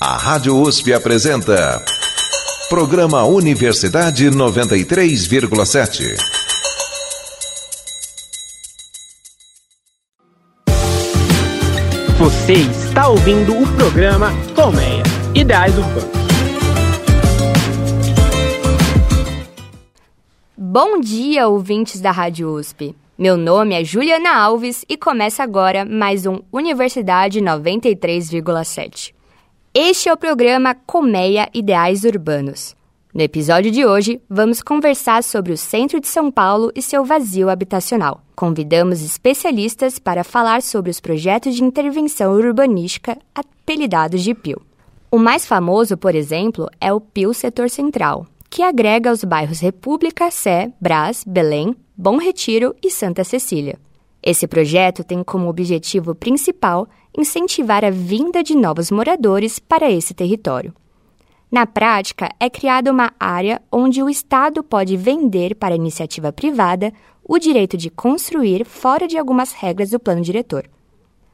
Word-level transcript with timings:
A 0.00 0.16
Rádio 0.16 0.56
USP 0.56 0.92
apresenta. 0.92 1.84
Programa 2.68 3.24
Universidade 3.24 4.30
93,7. 4.30 6.14
Você 12.16 12.52
está 12.52 13.08
ouvindo 13.08 13.60
o 13.60 13.66
programa 13.74 14.30
Colmeia 14.54 15.02
Ideais 15.34 15.76
Urbanos. 15.76 16.04
Bom 20.56 21.00
dia, 21.00 21.48
ouvintes 21.48 22.00
da 22.00 22.12
Rádio 22.12 22.54
USP. 22.54 22.94
Meu 23.18 23.36
nome 23.36 23.74
é 23.74 23.82
Juliana 23.82 24.36
Alves 24.36 24.84
e 24.88 24.96
começa 24.96 25.42
agora 25.42 25.84
mais 25.84 26.24
um 26.24 26.38
Universidade 26.52 27.40
93,7. 27.40 29.17
Este 29.74 30.08
é 30.08 30.12
o 30.12 30.16
programa 30.16 30.74
Colmeia 30.74 31.48
Ideais 31.52 32.02
Urbanos. 32.02 32.74
No 33.12 33.20
episódio 33.20 33.70
de 33.70 33.84
hoje, 33.84 34.20
vamos 34.28 34.62
conversar 34.62 35.22
sobre 35.22 35.52
o 35.52 35.58
centro 35.58 36.00
de 36.00 36.08
São 36.08 36.30
Paulo 36.30 36.72
e 36.74 36.80
seu 36.80 37.04
vazio 37.04 37.50
habitacional. 37.50 38.22
Convidamos 38.34 39.02
especialistas 39.02 39.98
para 39.98 40.24
falar 40.24 40.62
sobre 40.62 40.90
os 40.90 41.00
projetos 41.00 41.54
de 41.54 41.62
intervenção 41.62 42.32
urbanística 42.32 43.18
apelidados 43.34 44.22
de 44.22 44.34
PIL. 44.34 44.62
O 45.10 45.18
mais 45.18 45.44
famoso, 45.44 45.98
por 45.98 46.14
exemplo, 46.14 46.68
é 46.80 46.92
o 46.92 47.00
PIL 47.00 47.34
Setor 47.34 47.68
Central, 47.68 48.26
que 48.48 48.62
agrega 48.62 49.12
os 49.12 49.22
bairros 49.22 49.60
República, 49.60 50.30
Sé, 50.30 50.72
Brás, 50.80 51.24
Belém, 51.26 51.76
Bom 51.96 52.16
Retiro 52.16 52.74
e 52.82 52.90
Santa 52.90 53.22
Cecília. 53.22 53.78
Esse 54.30 54.46
projeto 54.46 55.02
tem 55.02 55.24
como 55.24 55.48
objetivo 55.48 56.14
principal 56.14 56.86
incentivar 57.16 57.82
a 57.82 57.88
vinda 57.88 58.42
de 58.42 58.54
novos 58.54 58.90
moradores 58.90 59.58
para 59.58 59.90
esse 59.90 60.12
território. 60.12 60.74
Na 61.50 61.66
prática, 61.66 62.28
é 62.38 62.50
criada 62.50 62.92
uma 62.92 63.10
área 63.18 63.62
onde 63.72 64.02
o 64.02 64.10
Estado 64.10 64.62
pode 64.62 64.98
vender 64.98 65.54
para 65.54 65.74
iniciativa 65.74 66.30
privada 66.30 66.92
o 67.24 67.38
direito 67.38 67.74
de 67.74 67.88
construir 67.88 68.66
fora 68.66 69.08
de 69.08 69.16
algumas 69.16 69.54
regras 69.54 69.88
do 69.88 69.98
plano 69.98 70.20
diretor. 70.20 70.68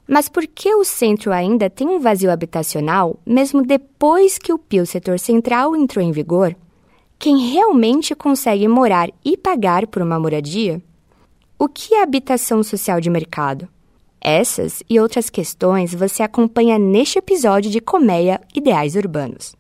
Mas 0.06 0.28
por 0.28 0.46
que 0.46 0.72
o 0.72 0.84
centro 0.84 1.32
ainda 1.32 1.68
tem 1.68 1.88
um 1.88 1.98
vazio 1.98 2.30
habitacional, 2.30 3.18
mesmo 3.26 3.66
depois 3.66 4.38
que 4.38 4.52
o 4.52 4.58
PIO 4.58 4.86
Setor 4.86 5.18
Central 5.18 5.74
entrou 5.74 6.04
em 6.04 6.12
vigor? 6.12 6.54
quem 7.18 7.52
realmente 7.52 8.14
consegue 8.14 8.68
morar 8.68 9.08
e 9.24 9.36
pagar 9.36 9.86
por 9.88 10.00
uma 10.00 10.20
moradia? 10.20 10.80
O 11.56 11.68
que 11.68 11.94
é 11.94 12.02
habitação 12.02 12.62
social 12.64 13.00
de 13.00 13.08
mercado? 13.08 13.68
Essas 14.20 14.82
e 14.90 14.98
outras 14.98 15.30
questões 15.30 15.94
você 15.94 16.22
acompanha 16.22 16.78
neste 16.78 17.18
episódio 17.18 17.70
de 17.70 17.80
Colmeia 17.80 18.40
Ideais 18.54 18.96
Urbanos. 18.96 19.54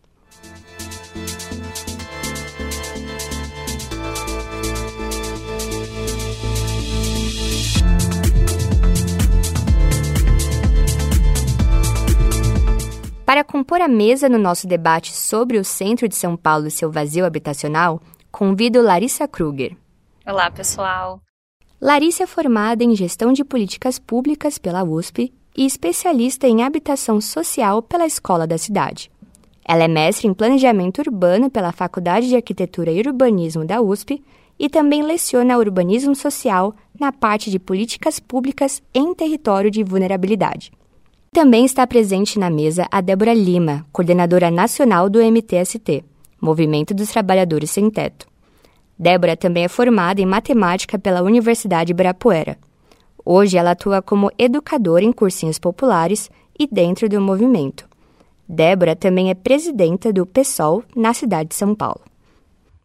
Para 13.24 13.44
compor 13.44 13.80
a 13.80 13.88
mesa 13.88 14.28
no 14.28 14.38
nosso 14.38 14.66
debate 14.66 15.12
sobre 15.12 15.58
o 15.58 15.64
centro 15.64 16.08
de 16.08 16.16
São 16.16 16.36
Paulo 16.36 16.66
e 16.66 16.70
seu 16.70 16.90
vazio 16.90 17.24
habitacional, 17.24 18.00
convido 18.32 18.82
Larissa 18.82 19.28
Kruger. 19.28 19.76
Olá, 20.26 20.50
pessoal. 20.50 21.23
Larissa 21.84 22.22
é 22.22 22.26
formada 22.26 22.82
em 22.82 22.96
Gestão 22.96 23.30
de 23.30 23.44
Políticas 23.44 23.98
Públicas 23.98 24.56
pela 24.56 24.82
USP 24.82 25.30
e 25.54 25.66
especialista 25.66 26.48
em 26.48 26.62
Habitação 26.62 27.20
Social 27.20 27.82
pela 27.82 28.06
Escola 28.06 28.46
da 28.46 28.56
Cidade. 28.56 29.10
Ela 29.62 29.84
é 29.84 29.88
mestre 29.88 30.26
em 30.26 30.32
Planejamento 30.32 31.00
Urbano 31.00 31.50
pela 31.50 31.72
Faculdade 31.72 32.26
de 32.26 32.36
Arquitetura 32.36 32.90
e 32.90 33.00
Urbanismo 33.00 33.66
da 33.66 33.82
USP 33.82 34.24
e 34.58 34.70
também 34.70 35.02
leciona 35.02 35.58
Urbanismo 35.58 36.14
Social 36.14 36.74
na 36.98 37.12
parte 37.12 37.50
de 37.50 37.58
Políticas 37.58 38.18
Públicas 38.18 38.82
em 38.94 39.14
Território 39.14 39.70
de 39.70 39.84
Vulnerabilidade. 39.84 40.72
Também 41.34 41.66
está 41.66 41.86
presente 41.86 42.38
na 42.38 42.48
mesa 42.48 42.88
a 42.90 43.02
Débora 43.02 43.34
Lima, 43.34 43.84
coordenadora 43.92 44.50
nacional 44.50 45.10
do 45.10 45.20
MTST, 45.20 46.02
Movimento 46.40 46.94
dos 46.94 47.10
Trabalhadores 47.10 47.70
Sem 47.70 47.90
Teto. 47.90 48.32
Débora 48.98 49.36
também 49.36 49.64
é 49.64 49.68
formada 49.68 50.20
em 50.20 50.26
matemática 50.26 50.98
pela 50.98 51.22
Universidade 51.22 51.92
Ibirapuera. 51.92 52.56
Hoje 53.24 53.56
ela 53.56 53.72
atua 53.72 54.02
como 54.02 54.30
educadora 54.38 55.04
em 55.04 55.12
cursinhos 55.12 55.58
populares 55.58 56.30
e 56.58 56.66
dentro 56.66 57.08
do 57.08 57.20
movimento. 57.20 57.88
Débora 58.48 58.94
também 58.94 59.30
é 59.30 59.34
presidenta 59.34 60.12
do 60.12 60.26
PSOL 60.26 60.84
na 60.94 61.14
cidade 61.14 61.50
de 61.50 61.54
São 61.54 61.74
Paulo. 61.74 62.02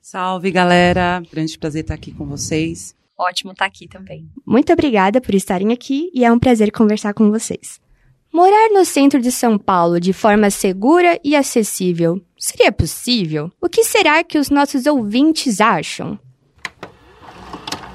Salve, 0.02 0.50
galera! 0.50 1.22
Grande 1.32 1.58
prazer 1.60 1.82
estar 1.82 1.94
aqui 1.94 2.12
com 2.12 2.26
vocês. 2.26 2.96
Ótimo 3.18 3.52
estar 3.52 3.66
aqui 3.66 3.88
também. 3.88 4.28
Muito 4.46 4.72
obrigada 4.72 5.20
por 5.20 5.36
estarem 5.36 5.74
aqui 5.74 6.10
e 6.14 6.24
é 6.24 6.32
um 6.32 6.40
prazer 6.40 6.72
conversar 6.72 7.14
com 7.14 7.30
vocês. 7.30 7.80
Morar 8.34 8.70
no 8.72 8.86
centro 8.86 9.20
de 9.20 9.32
São 9.32 9.58
Paulo 9.58 10.00
de 10.00 10.14
forma 10.14 10.50
segura 10.50 11.20
e 11.24 11.36
acessível 11.36 12.22
seria 12.40 12.72
possível? 12.72 13.52
O 13.62 13.68
que 13.68 13.84
será 13.84 14.24
que 14.24 14.40
os 14.40 14.50
nossos 14.50 14.86
ouvintes 14.86 15.60
acham? 15.60 16.18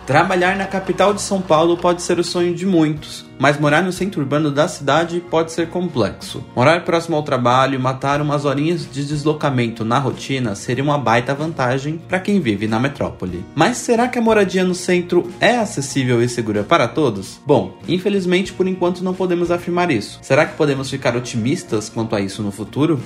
Trabalhar 0.06 0.55
na 0.55 0.66
capital 0.66 1.15
de 1.15 1.22
São 1.22 1.41
Paulo 1.41 1.78
pode 1.78 2.03
ser 2.03 2.19
o 2.19 2.25
sonho 2.25 2.55
de 2.55 2.66
muitos, 2.66 3.25
mas 3.38 3.59
morar 3.59 3.82
no 3.82 3.91
centro 3.91 4.21
urbano 4.21 4.50
da 4.50 4.69
cidade 4.69 5.19
pode 5.31 5.50
ser 5.50 5.71
complexo. 5.71 6.44
Morar 6.55 6.84
próximo 6.84 7.16
ao 7.16 7.22
trabalho 7.22 7.75
e 7.75 7.78
matar 7.78 8.21
umas 8.21 8.44
horinhas 8.44 8.87
de 8.93 9.03
deslocamento 9.03 9.82
na 9.82 9.99
rotina 9.99 10.55
seria 10.55 10.84
uma 10.84 10.99
baita 10.99 11.34
vantagem 11.34 11.97
para 12.06 12.21
quem 12.21 12.38
vive 12.38 12.66
na 12.66 12.78
metrópole. 12.78 13.43
Mas 13.55 13.78
será 13.78 14.06
que 14.06 14.19
a 14.19 14.22
moradia 14.22 14.62
no 14.62 14.75
centro 14.75 15.32
é 15.41 15.56
acessível 15.56 16.22
e 16.22 16.28
segura 16.28 16.62
para 16.62 16.87
todos? 16.87 17.41
Bom, 17.47 17.78
infelizmente 17.88 18.53
por 18.53 18.69
enquanto 18.69 19.03
não 19.03 19.15
podemos 19.15 19.50
afirmar 19.50 19.91
isso. 19.91 20.19
Será 20.21 20.44
que 20.44 20.55
podemos 20.55 20.91
ficar 20.91 21.16
otimistas 21.16 21.88
quanto 21.88 22.15
a 22.15 22.21
isso 22.21 22.43
no 22.43 22.53
futuro? 22.53 23.00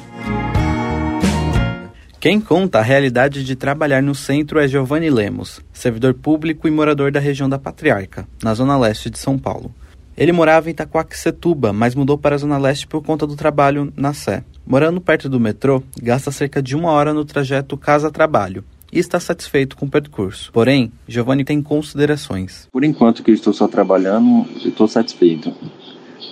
Quem 2.21 2.41
conta 2.41 2.81
a 2.81 2.83
realidade 2.83 3.45
de 3.45 3.55
trabalhar 3.55 4.03
no 4.03 4.12
centro 4.12 4.59
é 4.59 4.67
Giovanni 4.67 5.09
Lemos, 5.09 5.61
servidor 5.73 6.15
público 6.15 6.67
e 6.67 6.71
morador 6.71 7.12
da 7.12 7.21
região 7.21 7.49
da 7.49 7.61
Patriarca, 7.61 8.27
na 8.43 8.53
zona 8.55 8.77
leste 8.77 9.09
de 9.09 9.17
São 9.17 9.39
Paulo. 9.39 9.73
Ele 10.17 10.33
morava 10.33 10.69
em 10.69 10.73
Itaquaquecetuba, 10.73 11.73
mas 11.73 11.95
mudou 11.95 12.19
para 12.19 12.34
a 12.34 12.39
zona 12.39 12.59
leste 12.59 12.89
por 12.89 13.05
conta 13.05 13.25
do 13.25 13.37
trabalho 13.37 13.93
na 13.97 14.12
Sé. 14.12 14.43
Morando 14.67 15.01
perto 15.01 15.29
do 15.29 15.39
metrô, 15.39 15.81
gasta 16.03 16.33
cerca 16.33 16.61
de 16.61 16.75
uma 16.75 16.91
hora 16.91 17.15
no 17.15 17.25
trajeto 17.25 17.77
casa-trabalho, 17.77 18.65
e 18.93 18.99
está 18.99 19.21
satisfeito 19.21 19.77
com 19.77 19.87
o 19.87 19.91
percurso. 19.91 20.50
Porém, 20.53 20.91
Giovanni 21.06 21.45
tem 21.45 21.62
considerações. 21.62 22.67
Por 22.73 22.83
enquanto 22.83 23.23
que 23.23 23.31
eu 23.31 23.35
estou 23.35 23.53
só 23.53 23.69
trabalhando, 23.69 24.45
estou 24.65 24.89
satisfeito 24.89 25.55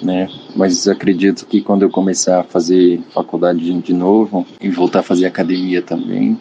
né? 0.02 0.28
Mas 0.54 0.86
acredito 0.88 1.46
que 1.46 1.60
quando 1.60 1.82
eu 1.82 1.90
começar 1.90 2.40
a 2.40 2.44
fazer 2.44 3.00
faculdade 3.12 3.72
de 3.80 3.94
novo 3.94 4.46
e 4.60 4.68
voltar 4.68 5.00
a 5.00 5.02
fazer 5.02 5.26
academia 5.26 5.82
também, 5.82 6.38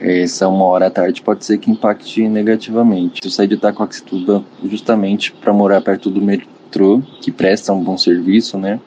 essa 0.00 0.48
uma 0.48 0.64
hora 0.64 0.86
à 0.86 0.90
tarde 0.90 1.22
pode 1.22 1.44
ser 1.44 1.58
que 1.58 1.70
impacte 1.70 2.26
negativamente. 2.28 3.20
Eu 3.24 3.30
saí 3.30 3.46
de 3.46 3.54
Itacoaxituba 3.54 4.44
justamente 4.64 5.32
para 5.32 5.52
morar 5.52 5.80
perto 5.80 6.10
do 6.10 6.20
metrô, 6.20 7.02
que 7.20 7.30
presta 7.30 7.72
um 7.72 7.82
bom 7.82 7.96
serviço, 7.96 8.58
né? 8.58 8.80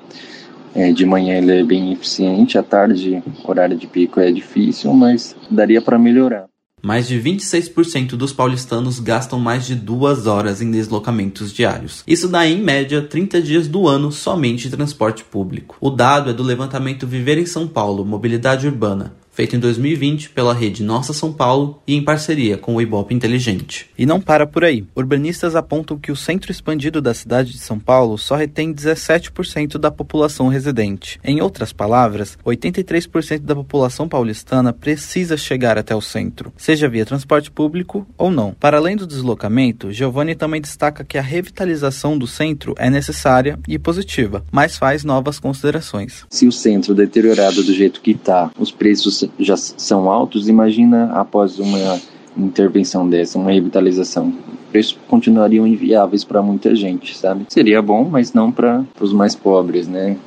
É, 0.76 0.92
de 0.92 1.06
manhã 1.06 1.38
ele 1.38 1.60
é 1.60 1.64
bem 1.64 1.92
eficiente, 1.94 2.58
à 2.58 2.64
tarde, 2.64 3.22
horário 3.44 3.78
de 3.78 3.86
pico 3.86 4.20
é 4.20 4.32
difícil, 4.32 4.92
mas 4.94 5.36
daria 5.50 5.82
para 5.82 6.00
melhorar. 6.00 6.53
Mais 6.86 7.08
de 7.08 7.18
26% 7.18 8.18
dos 8.18 8.34
paulistanos 8.34 9.00
gastam 9.00 9.40
mais 9.40 9.66
de 9.66 9.74
duas 9.74 10.28
horas 10.28 10.62
em 10.62 10.70
deslocamentos 10.70 11.54
diários. 11.54 12.04
Isso 12.06 12.28
dá 12.28 12.46
em 12.46 12.62
média 12.62 13.02
30 13.02 13.42
dias 13.42 13.70
do 13.70 13.88
ano 13.88 14.12
somente 14.12 14.68
em 14.68 14.72
transporte 14.72 15.24
público. 15.24 15.78
O 15.80 15.90
dado 15.90 16.30
é 16.30 16.34
do 16.34 16.44
levantamento 16.44 17.08
Viver 17.08 17.38
em 17.38 17.46
São 17.46 17.70
Paulo, 17.70 18.04
Mobilidade 18.04 18.68
Urbana, 18.68 19.16
feito 19.34 19.56
em 19.56 19.60
2020 19.60 20.30
pela 20.30 20.54
rede 20.54 20.84
Nossa 20.84 21.12
São 21.12 21.34
Paulo 21.34 21.82
e 21.88 21.96
em 21.96 22.04
parceria 22.04 22.58
com 22.58 22.76
o 22.76 22.82
Ibope 22.82 23.16
Inteligente. 23.16 23.90
E 23.98 24.06
não 24.06 24.22
para 24.22 24.46
por 24.46 24.64
aí. 24.64 24.86
Urbanistas 24.96 25.56
apontam 25.56 25.98
que 25.98 26.12
o 26.12 26.16
centro 26.16 26.52
expandido 26.52 27.02
da 27.02 27.14
cidade 27.14 27.52
de 27.52 27.58
São 27.58 27.80
Paulo 27.80 28.18
só 28.18 28.36
retém 28.36 28.74
17% 28.74 29.78
da 29.78 29.90
população 29.90 30.48
residente. 30.48 31.20
Em 31.24 31.42
outras 31.42 31.74
palavras, 31.74 32.38
83% 32.46 33.40
da 33.40 33.56
população 33.56 34.08
paulistana 34.08 34.72
precisa 34.72 35.36
chegar 35.36 35.78
até 35.78 35.96
o 35.96 36.02
centro, 36.02 36.54
seja 36.56 36.88
via 36.88 37.06
transporte 37.06 37.50
público 37.50 38.06
ou 38.18 38.30
não. 38.30 38.54
Para 38.54 38.78
além 38.78 38.96
do 38.96 39.08
deslocamento, 39.08 39.92
Giovanni 39.92 40.36
também 40.36 40.62
destaca 40.62 41.04
que 41.04 41.18
a 41.18 41.22
revitalização 41.22 42.18
do 42.18 42.28
centro 42.28 42.76
é 42.78 42.90
necessária 42.90 43.60
e 43.68 43.80
positiva, 43.80 44.44
mas 44.52 44.78
faz 44.78 45.04
novas 45.04 45.40
considerações. 45.40 46.26
Se 46.30 46.48
o 46.48 46.52
centro 46.52 46.94
deteriorado 46.94 47.64
do 47.64 47.74
jeito 47.74 48.00
que 48.00 48.12
está, 48.12 48.52
os 48.60 48.72
preços 48.72 49.23
já 49.40 49.58
são 49.58 50.10
altos, 50.10 50.48
imagina 50.48 51.12
após 51.14 51.60
uma 51.60 52.00
intervenção 52.38 53.08
dessa, 53.08 53.38
uma 53.38 53.52
revitalização. 53.52 54.34
Preços 54.72 54.98
continuariam 55.08 55.68
inviáveis 55.68 56.24
para 56.24 56.42
muita 56.42 56.76
gente, 56.76 57.16
sabe? 57.16 57.46
Seria 57.50 57.82
bom, 57.82 58.04
mas 58.04 58.34
não 58.34 58.52
para 58.52 58.84
os 59.00 59.14
mais 59.14 59.36
pobres, 59.36 59.88
né? 59.88 60.18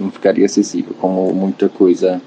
não 0.00 0.10
ficaria 0.10 0.46
acessível, 0.46 0.94
como 0.98 1.32
muita 1.32 1.68
coisa 1.68 2.20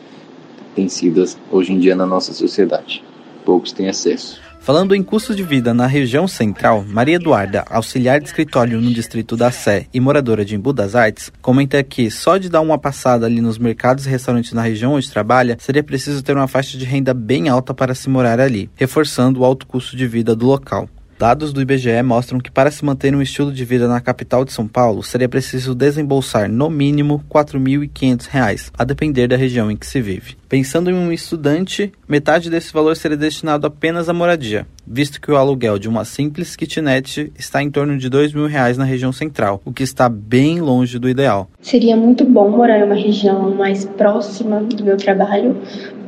tem 0.75 0.87
sido 0.87 1.23
hoje 1.51 1.73
em 1.73 1.79
dia 1.79 1.95
na 1.95 2.05
nossa 2.05 2.33
sociedade. 2.33 3.03
Poucos 3.43 3.71
têm 3.71 3.89
acesso. 3.89 4.41
Falando 4.63 4.95
em 4.95 5.03
custo 5.03 5.35
de 5.35 5.43
vida 5.43 5.73
na 5.73 5.85
região 5.85 6.25
central, 6.25 6.85
Maria 6.87 7.17
Eduarda, 7.17 7.65
auxiliar 7.69 8.21
de 8.21 8.27
escritório 8.27 8.79
no 8.79 8.93
distrito 8.93 9.35
da 9.35 9.51
Sé 9.51 9.87
e 9.93 9.99
moradora 9.99 10.45
de 10.45 10.55
Embu 10.55 10.71
das 10.71 10.95
Artes, 10.95 11.29
comenta 11.41 11.83
que 11.83 12.09
só 12.09 12.37
de 12.37 12.47
dar 12.47 12.61
uma 12.61 12.77
passada 12.77 13.25
ali 13.25 13.41
nos 13.41 13.57
mercados 13.57 14.05
e 14.05 14.09
restaurantes 14.09 14.53
na 14.53 14.61
região 14.61 14.93
onde 14.93 15.11
trabalha, 15.11 15.57
seria 15.59 15.83
preciso 15.83 16.23
ter 16.23 16.37
uma 16.37 16.47
faixa 16.47 16.77
de 16.77 16.85
renda 16.85 17.13
bem 17.13 17.49
alta 17.49 17.73
para 17.73 17.93
se 17.93 18.09
morar 18.09 18.39
ali, 18.39 18.69
reforçando 18.73 19.41
o 19.41 19.43
alto 19.43 19.67
custo 19.67 19.97
de 19.97 20.07
vida 20.07 20.33
do 20.33 20.45
local. 20.45 20.87
Dados 21.23 21.53
do 21.53 21.61
IBGE 21.61 22.03
mostram 22.03 22.37
que 22.37 22.51
para 22.51 22.69
se 22.69 22.83
manter 22.83 23.15
um 23.15 23.21
estilo 23.21 23.49
de 23.49 23.63
vida 23.63 23.87
na 23.87 24.01
capital 24.01 24.43
de 24.43 24.51
São 24.51 24.67
Paulo, 24.67 25.01
seria 25.01 25.29
preciso 25.29 25.73
desembolsar 25.73 26.51
no 26.51 26.69
mínimo 26.69 27.15
R$ 27.15 27.23
4.500, 27.45 28.71
a 28.77 28.83
depender 28.83 29.29
da 29.29 29.37
região 29.37 29.71
em 29.71 29.77
que 29.77 29.87
se 29.87 30.01
vive. 30.01 30.35
Pensando 30.49 30.91
em 30.91 30.93
um 30.93 31.13
estudante, 31.13 31.93
metade 32.09 32.49
desse 32.49 32.73
valor 32.73 32.97
seria 32.97 33.15
destinado 33.15 33.65
apenas 33.65 34.09
à 34.09 34.13
moradia, 34.13 34.67
visto 34.85 35.19
que 35.21 35.31
o 35.31 35.37
aluguel 35.37 35.79
de 35.79 35.87
uma 35.87 36.03
simples 36.03 36.57
kitnet 36.57 37.31
está 37.39 37.63
em 37.63 37.71
torno 37.71 37.97
de 37.97 38.07
R$ 38.09 38.31
mil 38.35 38.45
reais 38.45 38.77
na 38.77 38.83
região 38.83 39.13
central, 39.13 39.61
o 39.63 39.71
que 39.71 39.81
está 39.81 40.09
bem 40.09 40.59
longe 40.59 40.99
do 40.99 41.07
ideal. 41.09 41.49
Seria 41.61 41.95
muito 41.95 42.25
bom 42.25 42.49
morar 42.49 42.79
em 42.79 42.83
uma 42.83 42.95
região 42.95 43.55
mais 43.55 43.85
próxima 43.85 44.61
do 44.61 44.83
meu 44.83 44.97
trabalho, 44.97 45.57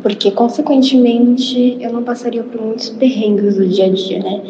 porque 0.02 0.32
consequentemente 0.32 1.78
eu 1.80 1.92
não 1.92 2.04
passaria 2.04 2.44
por 2.44 2.62
muitos 2.62 2.90
perrengues 2.90 3.56
do 3.56 3.68
dia 3.68 3.86
a 3.86 3.90
dia, 3.90 4.20
né? 4.20 4.42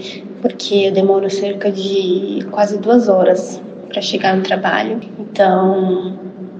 Porque 0.41 0.87
eu 0.87 0.91
demoro 0.91 1.29
cerca 1.29 1.71
de 1.71 2.45
quase 2.51 2.77
duas 2.77 3.07
horas 3.07 3.61
para 3.87 4.01
chegar 4.01 4.35
no 4.35 4.43
trabalho, 4.43 4.99
então 5.19 6.19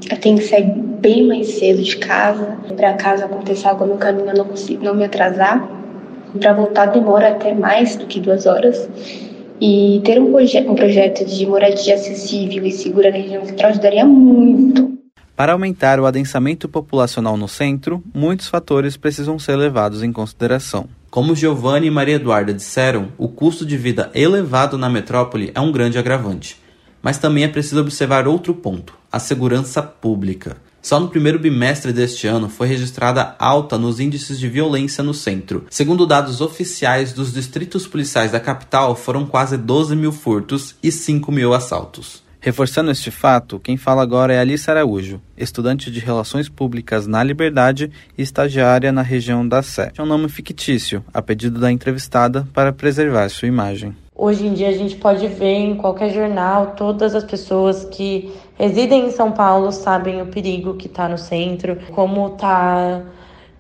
eu 0.10 0.18
tenho 0.18 0.38
que 0.38 0.44
sair 0.44 0.72
bem 1.02 1.28
mais 1.28 1.48
cedo 1.48 1.82
de 1.82 1.98
casa 1.98 2.58
para 2.76 2.94
caso 2.94 3.26
aconteça 3.26 3.70
algo 3.70 3.86
no 3.86 3.98
caminho 3.98 4.30
eu 4.30 4.38
não 4.38 4.46
consigo 4.46 4.84
não 4.84 4.96
me 4.96 5.06
atrasar. 5.06 5.70
Para 6.40 6.52
voltar 6.54 6.88
demora 6.88 7.30
até 7.30 7.54
mais 7.54 7.96
do 7.96 8.06
que 8.06 8.20
duas 8.20 8.46
horas. 8.46 8.90
E 9.62 10.02
ter 10.04 10.20
um, 10.20 10.32
proje 10.32 10.60
um 10.68 10.76
projeto 10.76 11.24
de 11.24 11.46
moradia 11.46 11.96
acessível 11.96 12.66
e 12.66 12.72
segura 12.72 13.10
na 13.10 13.18
região 13.18 13.46
central 13.46 13.70
ajudaria 13.70 14.06
muito 14.06 14.95
para 15.36 15.52
aumentar 15.52 16.00
o 16.00 16.06
adensamento 16.06 16.70
populacional 16.70 17.36
no 17.36 17.48
centro, 17.48 18.02
muitos 18.14 18.48
fatores 18.48 18.96
precisam 18.96 19.38
ser 19.38 19.58
levados 19.58 20.02
em 20.02 20.12
consideração. 20.12 20.88
Como 21.10 21.36
Giovanni 21.36 21.88
e 21.88 21.92
Maria 21.92 22.16
Eduarda 22.16 22.54
disseram, 22.54 23.10
o 23.18 23.28
custo 23.28 23.66
de 23.66 23.78
vida 23.78 24.10
elevado 24.14 24.78
na 24.78 24.90
metrópole 24.90 25.52
é 25.54 25.60
um 25.60 25.72
grande 25.72 25.98
agravante. 25.98 26.60
Mas 27.02 27.18
também 27.18 27.44
é 27.44 27.48
preciso 27.48 27.82
observar 27.82 28.28
outro 28.28 28.54
ponto: 28.54 28.98
a 29.12 29.20
segurança 29.20 29.84
pública. 29.84 30.58
Só 30.82 31.00
no 31.00 31.08
primeiro 31.08 31.40
bimestre 31.40 31.92
deste 31.92 32.28
ano 32.28 32.48
foi 32.48 32.68
registrada 32.68 33.36
alta 33.40 33.78
nos 33.78 34.00
índices 34.00 34.40
de 34.40 34.48
violência 34.48 35.04
no 35.04 35.14
centro. 35.14 35.66
Segundo 35.70 36.06
dados 36.06 36.42
oficiais 36.42 37.12
dos 37.12 37.34
distritos 37.34 37.88
policiais 37.88 38.32
da 38.32 38.40
capital, 38.40 38.96
foram 38.96 39.26
quase 39.26 39.58
12 39.58 39.96
mil 39.96 40.12
furtos 40.12 40.76
e 40.84 40.92
5 40.92 41.32
mil 41.32 41.54
assaltos. 41.54 42.25
Reforçando 42.46 42.92
este 42.92 43.10
fato, 43.10 43.60
quem 43.60 43.76
fala 43.76 44.04
agora 44.04 44.32
é 44.32 44.38
Alice 44.38 44.70
Araújo, 44.70 45.20
estudante 45.36 45.90
de 45.90 46.00
Relações 46.00 46.48
Públicas 46.48 47.08
na 47.08 47.24
Liberdade 47.24 47.92
e 48.16 48.22
estagiária 48.22 48.92
na 48.92 49.02
região 49.02 49.48
da 49.48 49.64
Sé. 49.64 49.92
É 49.98 50.00
um 50.00 50.06
nome 50.06 50.30
fictício, 50.30 51.04
a 51.12 51.24
pedido 51.24 51.60
da 51.60 51.72
entrevistada, 51.72 52.48
para 52.54 52.72
preservar 52.72 53.30
sua 53.30 53.48
imagem. 53.48 53.96
Hoje 54.16 54.46
em 54.46 54.54
dia 54.54 54.70
a 54.70 54.74
gente 54.74 54.96
pode 54.96 55.28
ver 55.28 55.56
em 55.56 55.76
qualquer 55.76 56.14
jornal 56.14 56.76
todas 56.78 57.16
as 57.16 57.24
pessoas 57.24 57.84
que 57.86 58.32
residem 58.60 59.08
em 59.08 59.12
São 59.12 59.32
Paulo 59.32 59.72
sabem 59.72 60.22
o 60.22 60.28
perigo 60.28 60.76
que 60.76 60.86
está 60.86 61.10
no 61.10 61.18
centro, 61.18 61.80
como 61.96 62.28
está 62.28 63.02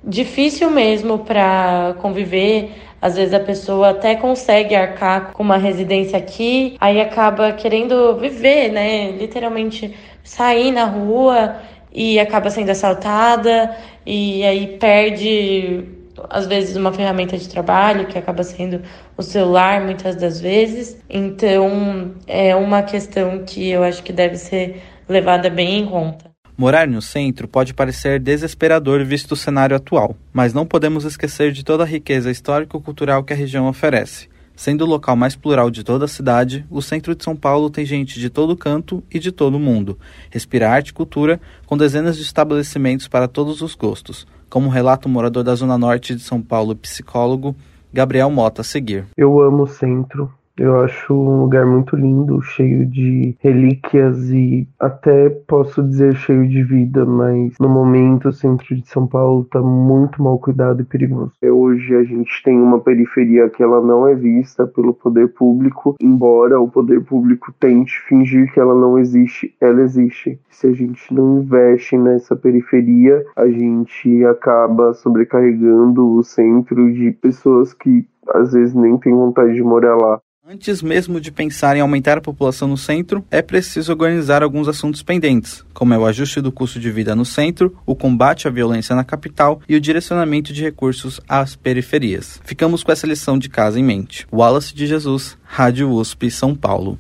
difícil 0.06 0.70
mesmo 0.70 1.20
para 1.20 1.96
conviver 2.00 2.72
às 3.02 3.16
vezes 3.16 3.34
a 3.36 3.40
pessoa 3.40 3.90
até 3.92 4.16
consegue 4.16 4.74
arcar 4.74 5.32
com 5.32 5.44
uma 5.44 5.58
residência 5.58 6.18
aqui, 6.18 6.76
aí 6.80 7.00
acaba 7.00 7.52
querendo 7.54 8.18
viver, 8.18 8.72
né? 8.72 9.12
Literalmente 9.12 9.96
sair 10.24 10.72
na 10.72 10.86
rua 10.86 11.58
e 11.94 12.20
acaba 12.20 12.50
sendo 12.50 12.72
assaltada 12.72 13.78
e 14.06 14.44
aí 14.44 14.78
perde 14.78 15.84
às 16.30 16.48
vezes 16.48 16.76
uma 16.76 16.92
ferramenta 16.92 17.38
de 17.38 17.48
trabalho 17.48 18.08
que 18.08 18.18
acaba 18.18 18.42
sendo 18.42 18.82
o 19.16 19.22
celular 19.22 19.82
muitas 19.82 20.16
das 20.16 20.42
vezes. 20.42 20.98
Então 21.08 22.16
é 22.26 22.56
uma 22.56 22.82
questão 22.82 23.44
que 23.46 23.70
eu 23.70 23.84
acho 23.84 24.02
que 24.02 24.12
deve 24.12 24.38
ser 24.38 24.82
levada 25.08 25.48
bem 25.50 25.82
em 25.82 25.86
conta. 25.86 26.25
Morar 26.58 26.88
no 26.88 27.02
centro 27.02 27.50
pode 27.50 27.74
parecer 27.74 28.18
desesperador 28.18 29.04
visto 29.04 29.34
o 29.34 29.36
cenário 29.36 29.76
atual, 29.76 30.16
mas 30.32 30.54
não 30.54 30.66
podemos 30.66 31.04
esquecer 31.04 31.52
de 31.52 31.66
toda 31.66 31.84
a 31.84 31.86
riqueza 31.86 32.32
histórico-cultural 32.32 33.26
que 33.26 33.34
a 33.34 33.36
região 33.36 33.68
oferece. 33.68 34.30
Sendo 34.56 34.86
o 34.86 34.88
local 34.88 35.18
mais 35.18 35.36
plural 35.36 35.70
de 35.70 35.84
toda 35.84 36.06
a 36.06 36.08
cidade, 36.08 36.66
o 36.70 36.82
centro 36.82 37.14
de 37.14 37.26
São 37.26 37.36
Paulo 37.36 37.70
tem 37.70 37.86
gente 37.86 38.22
de 38.22 38.30
todo 38.30 38.56
canto 38.56 39.04
e 39.12 39.20
de 39.20 39.34
todo 39.34 39.60
mundo. 39.60 40.00
Respira 40.30 40.70
arte 40.70 40.90
e 40.90 40.94
cultura, 40.94 41.42
com 41.66 41.76
dezenas 41.76 42.16
de 42.16 42.24
estabelecimentos 42.24 43.10
para 43.10 43.28
todos 43.28 43.62
os 43.62 43.76
gostos, 43.76 44.26
como 44.50 44.70
relata 44.70 45.10
o 45.10 45.12
morador 45.12 45.44
da 45.44 45.56
Zona 45.56 45.78
Norte 45.78 46.16
de 46.16 46.22
São 46.22 46.42
Paulo 46.42 46.74
psicólogo 46.74 47.54
Gabriel 47.92 48.32
Mota 48.32 48.62
a 48.62 48.64
seguir. 48.64 49.06
Eu 49.18 49.42
amo 49.42 49.64
o 49.64 49.68
centro, 49.68 50.32
eu 50.58 50.80
acho 50.80 51.14
um 51.14 51.42
lugar 51.42 51.66
muito 51.66 51.96
lindo, 51.96 52.42
cheio 52.42 52.86
de 52.86 53.36
relíquias 53.40 54.30
e 54.30 54.68
até 54.80 55.30
posso 55.30 55.84
dizer 55.84 56.16
cheio 56.16 56.48
de 56.48 56.64
vida, 56.64 57.06
mas 57.06 57.56
no 57.60 57.68
momento 57.68 58.30
o 58.30 58.34
centro 58.34 58.76
de 58.76 58.88
São 58.88 59.06
Paulo 59.06 59.42
está 59.42 59.62
muito 59.62 60.24
mal 60.24 60.40
cuidado 60.40 60.82
e 60.82 60.86
perigoso. 60.86 61.34
Hoje 61.44 61.96
a 61.96 62.04
gente 62.04 62.42
tem 62.44 62.58
uma 62.58 62.80
periferia 62.80 63.50
que 63.50 63.62
ela 63.62 63.82
não 63.82 64.08
é 64.08 64.16
vista 64.16 64.66
pelo 64.66 64.94
poder 64.94 65.28
público, 65.34 65.96
embora 66.02 66.60
o 66.60 66.70
poder 66.70 67.04
público 67.04 67.54
tente 67.60 68.00
fingir 68.08 68.52
que 68.54 68.60
ela 68.60 68.74
não 68.74 68.98
existe, 68.98 69.54
ela 69.60 69.82
existe. 69.82 70.40
Se 70.50 70.68
a 70.68 70.72
gente 70.72 71.14
não 71.14 71.40
investe 71.40 71.98
nessa 71.98 72.36
periferia, 72.36 73.26
a 73.36 73.48
gente 73.48 74.24
acaba 74.26 74.94
sobrecarregando 74.94 76.16
o 76.16 76.24
centro 76.24 76.94
de 76.94 77.12
pessoas 77.12 77.74
que 77.74 78.08
às 78.34 78.54
vezes 78.54 78.74
nem 78.74 78.98
têm 78.98 79.14
vontade 79.14 79.54
de 79.54 79.64
morar 79.64 79.96
lá. 79.96 80.20
Antes 80.48 80.80
mesmo 80.84 81.20
de 81.20 81.32
pensar 81.32 81.76
em 81.76 81.80
aumentar 81.80 82.20
a 82.20 82.22
população 82.22 82.68
no 82.68 82.78
centro, 82.78 83.26
é 83.32 83.42
preciso 83.42 83.92
organizar 83.92 84.44
alguns 84.44 84.68
assuntos 84.68 85.02
pendentes, 85.02 85.66
como 85.74 85.92
é 85.92 85.98
o 85.98 86.06
ajuste 86.06 86.40
do 86.40 86.52
custo 86.52 86.80
de 86.80 86.92
vida 86.92 87.16
no 87.16 87.26
centro, 87.26 87.76
o 87.84 87.96
combate 87.96 88.48
à 88.48 88.52
violência 88.52 88.96
na 88.96 89.04
capital 89.04 89.60
e 89.68 89.76
o 89.76 89.82
direcionamento 89.82 90.54
de 90.54 90.62
recursos 90.62 91.20
às 91.28 91.56
periferias. 91.56 92.40
Ficamos 92.46 92.84
com 92.84 92.92
essa 92.92 93.08
lição 93.08 93.40
de 93.40 93.50
casa 93.50 93.80
em 93.80 93.84
mente. 93.84 94.28
Wallace 94.32 94.76
de 94.76 94.86
Jesus, 94.86 95.36
Rádio 95.44 95.90
USP, 95.90 96.30
São 96.30 96.54
Paulo. 96.54 97.00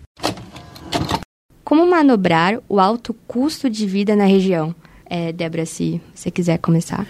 Como 1.63 1.85
manobrar 1.85 2.59
o 2.67 2.79
alto 2.79 3.13
custo 3.27 3.69
de 3.69 3.85
vida 3.85 4.15
na 4.15 4.25
região? 4.25 4.73
É, 5.05 5.31
Débora, 5.31 5.67
se 5.67 6.01
você 6.15 6.31
quiser 6.31 6.57
começar 6.57 7.05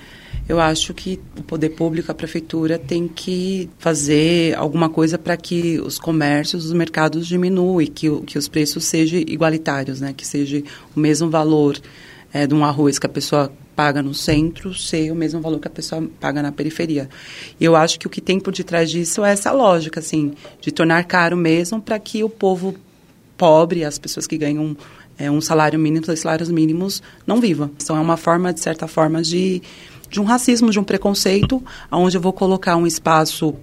eu 0.48 0.60
acho 0.60 0.94
que 0.94 1.20
o 1.38 1.42
poder 1.42 1.70
público, 1.70 2.12
a 2.12 2.16
prefeitura, 2.16 2.78
tem 2.78 3.08
que 3.08 3.70
fazer 3.80 4.56
alguma 4.56 4.90
coisa 4.90 5.18
para 5.18 5.36
que 5.36 5.80
os 5.80 5.98
comércios, 5.98 6.66
os 6.66 6.74
mercados 6.74 7.28
diminuem, 7.28 7.88
que, 7.88 8.10
que 8.22 8.38
os 8.38 8.48
preços 8.48 8.86
sejam 8.86 9.20
igualitários, 9.20 10.00
né? 10.00 10.14
que 10.16 10.26
seja 10.26 10.62
o 10.96 11.00
mesmo 11.00 11.30
valor 11.30 11.80
é, 12.32 12.46
de 12.46 12.54
um 12.54 12.64
arroz 12.64 13.00
que 13.00 13.08
a 13.08 13.10
pessoa 13.10 13.52
paga 13.76 14.04
no 14.04 14.14
centro 14.14 14.74
ser 14.74 15.12
o 15.12 15.16
mesmo 15.16 15.42
valor 15.42 15.60
que 15.60 15.68
a 15.68 15.72
pessoa 15.72 16.08
paga 16.20 16.42
na 16.44 16.52
periferia. 16.52 17.10
E 17.60 17.66
eu 17.66 17.76
acho 17.76 18.00
que 18.00 18.06
o 18.06 18.10
que 18.10 18.22
tem 18.22 18.40
por 18.40 18.54
detrás 18.54 18.90
disso 18.92 19.26
é 19.26 19.32
essa 19.32 19.52
lógica, 19.52 20.00
assim, 20.00 20.34
de 20.62 20.72
tornar 20.72 21.04
caro 21.06 21.36
mesmo 21.36 21.82
para 21.82 21.98
que 21.98 22.24
o 22.24 22.30
povo 22.30 22.76
pobre, 23.36 23.84
as 23.84 23.98
pessoas 23.98 24.28
que 24.28 24.38
ganham 24.38 24.78
é, 25.18 25.30
um 25.30 25.42
salário 25.42 25.80
mínimo, 25.80 26.06
dois 26.06 26.20
salários 26.20 26.50
mínimos, 26.50 27.02
não 27.26 27.42
vivam. 27.42 27.72
Então 27.82 27.98
é 27.98 28.00
uma 28.00 28.18
forma, 28.18 28.54
de 28.54 28.60
certa 28.60 28.88
forma, 28.88 29.22
de 29.22 29.62
de 30.10 30.20
um 30.22 30.24
racismo, 30.24 30.72
de 30.72 30.80
um 30.80 30.84
preconceito, 30.84 31.64
onde 31.92 32.18
eu 32.18 32.22
vou 32.22 32.34
colocar 32.34 32.76
um 32.76 32.88
espaço 32.88 33.56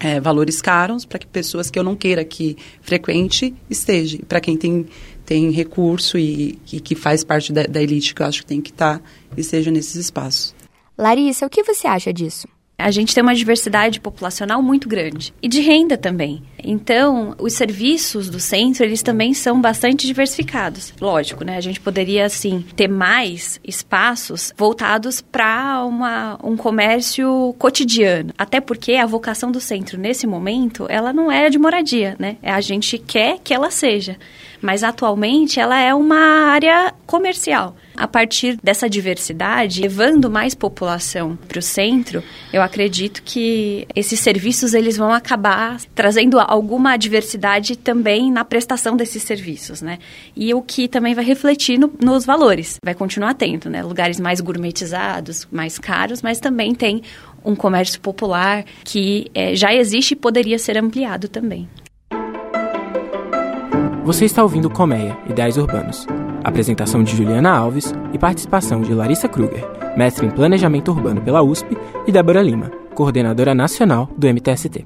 é, 0.00 0.20
valores 0.20 0.60
caros 0.60 1.04
para 1.04 1.18
que 1.18 1.26
pessoas 1.26 1.70
que 1.70 1.78
eu 1.78 1.84
não 1.84 1.94
queira 1.94 2.24
que 2.24 2.56
frequente 2.80 3.54
esteja. 3.70 4.18
Para 4.28 4.40
quem 4.40 4.56
tem, 4.56 4.86
tem 5.24 5.50
recurso 5.50 6.18
e, 6.18 6.58
e 6.72 6.80
que 6.80 6.94
faz 6.94 7.22
parte 7.22 7.52
da, 7.52 7.62
da, 7.64 7.80
elite, 7.80 8.14
que 8.14 8.22
eu 8.22 8.26
acho 8.26 8.40
que 8.40 8.46
tem 8.46 8.60
que 8.60 8.70
estar, 8.70 8.98
tá, 8.98 9.04
esteja 9.36 9.70
nesses 9.70 9.94
espaços. 9.94 10.54
Larissa, 10.98 11.46
o 11.46 11.50
que 11.50 11.62
você 11.62 11.86
acha 11.86 12.12
disso? 12.12 12.48
A 12.82 12.90
gente 12.90 13.14
tem 13.14 13.22
uma 13.22 13.34
diversidade 13.34 14.00
populacional 14.00 14.62
muito 14.62 14.88
grande 14.88 15.32
e 15.40 15.48
de 15.48 15.60
renda 15.60 15.96
também. 15.96 16.42
Então, 16.64 17.34
os 17.38 17.54
serviços 17.54 18.30
do 18.30 18.38
centro, 18.38 18.84
eles 18.84 19.02
também 19.02 19.34
são 19.34 19.60
bastante 19.60 20.06
diversificados. 20.06 20.92
Lógico, 21.00 21.44
né? 21.44 21.56
A 21.56 21.60
gente 21.60 21.80
poderia, 21.80 22.24
assim, 22.24 22.64
ter 22.76 22.88
mais 22.88 23.60
espaços 23.66 24.52
voltados 24.56 25.20
para 25.20 25.84
um 26.42 26.56
comércio 26.56 27.54
cotidiano. 27.58 28.32
Até 28.38 28.60
porque 28.60 28.94
a 28.94 29.06
vocação 29.06 29.50
do 29.50 29.60
centro, 29.60 29.98
nesse 29.98 30.26
momento, 30.26 30.86
ela 30.88 31.12
não 31.12 31.32
é 31.32 31.50
de 31.50 31.58
moradia, 31.58 32.14
né? 32.18 32.36
A 32.42 32.60
gente 32.60 32.96
quer 32.98 33.38
que 33.42 33.52
ela 33.52 33.70
seja. 33.70 34.16
Mas, 34.60 34.84
atualmente, 34.84 35.58
ela 35.58 35.80
é 35.80 35.92
uma 35.92 36.16
área 36.16 36.94
comercial. 37.04 37.74
A 38.02 38.08
partir 38.08 38.58
dessa 38.60 38.90
diversidade, 38.90 39.80
levando 39.80 40.28
mais 40.28 40.56
população 40.56 41.38
para 41.46 41.60
o 41.60 41.62
centro, 41.62 42.20
eu 42.52 42.60
acredito 42.60 43.22
que 43.22 43.86
esses 43.94 44.18
serviços 44.18 44.74
eles 44.74 44.96
vão 44.96 45.12
acabar 45.12 45.80
trazendo 45.94 46.40
alguma 46.40 46.96
diversidade 46.96 47.76
também 47.76 48.32
na 48.32 48.44
prestação 48.44 48.96
desses 48.96 49.22
serviços, 49.22 49.80
né? 49.80 50.00
E 50.34 50.52
o 50.52 50.60
que 50.60 50.88
também 50.88 51.14
vai 51.14 51.24
refletir 51.24 51.78
no, 51.78 51.92
nos 52.02 52.26
valores. 52.26 52.76
Vai 52.84 52.92
continuar 52.92 53.34
tendo, 53.34 53.70
né? 53.70 53.84
Lugares 53.84 54.18
mais 54.18 54.40
gourmetizados, 54.40 55.46
mais 55.52 55.78
caros, 55.78 56.22
mas 56.22 56.40
também 56.40 56.74
tem 56.74 57.02
um 57.44 57.54
comércio 57.54 58.00
popular 58.00 58.64
que 58.82 59.30
é, 59.32 59.54
já 59.54 59.72
existe 59.72 60.14
e 60.14 60.16
poderia 60.16 60.58
ser 60.58 60.76
ampliado 60.76 61.28
também. 61.28 61.68
Você 64.04 64.24
está 64.24 64.42
ouvindo 64.42 64.68
Colmeia, 64.68 65.16
Ideais 65.30 65.56
Urbanos. 65.56 66.04
Apresentação 66.44 67.02
de 67.02 67.16
Juliana 67.16 67.50
Alves 67.50 67.94
e 68.12 68.18
participação 68.18 68.80
de 68.80 68.92
Larissa 68.92 69.28
Kruger, 69.28 69.64
mestre 69.96 70.26
em 70.26 70.30
Planejamento 70.30 70.90
Urbano 70.90 71.20
pela 71.22 71.42
USP, 71.42 71.76
e 72.06 72.12
Débora 72.12 72.42
Lima, 72.42 72.70
coordenadora 72.94 73.54
nacional 73.54 74.10
do 74.16 74.26
MTST. 74.26 74.84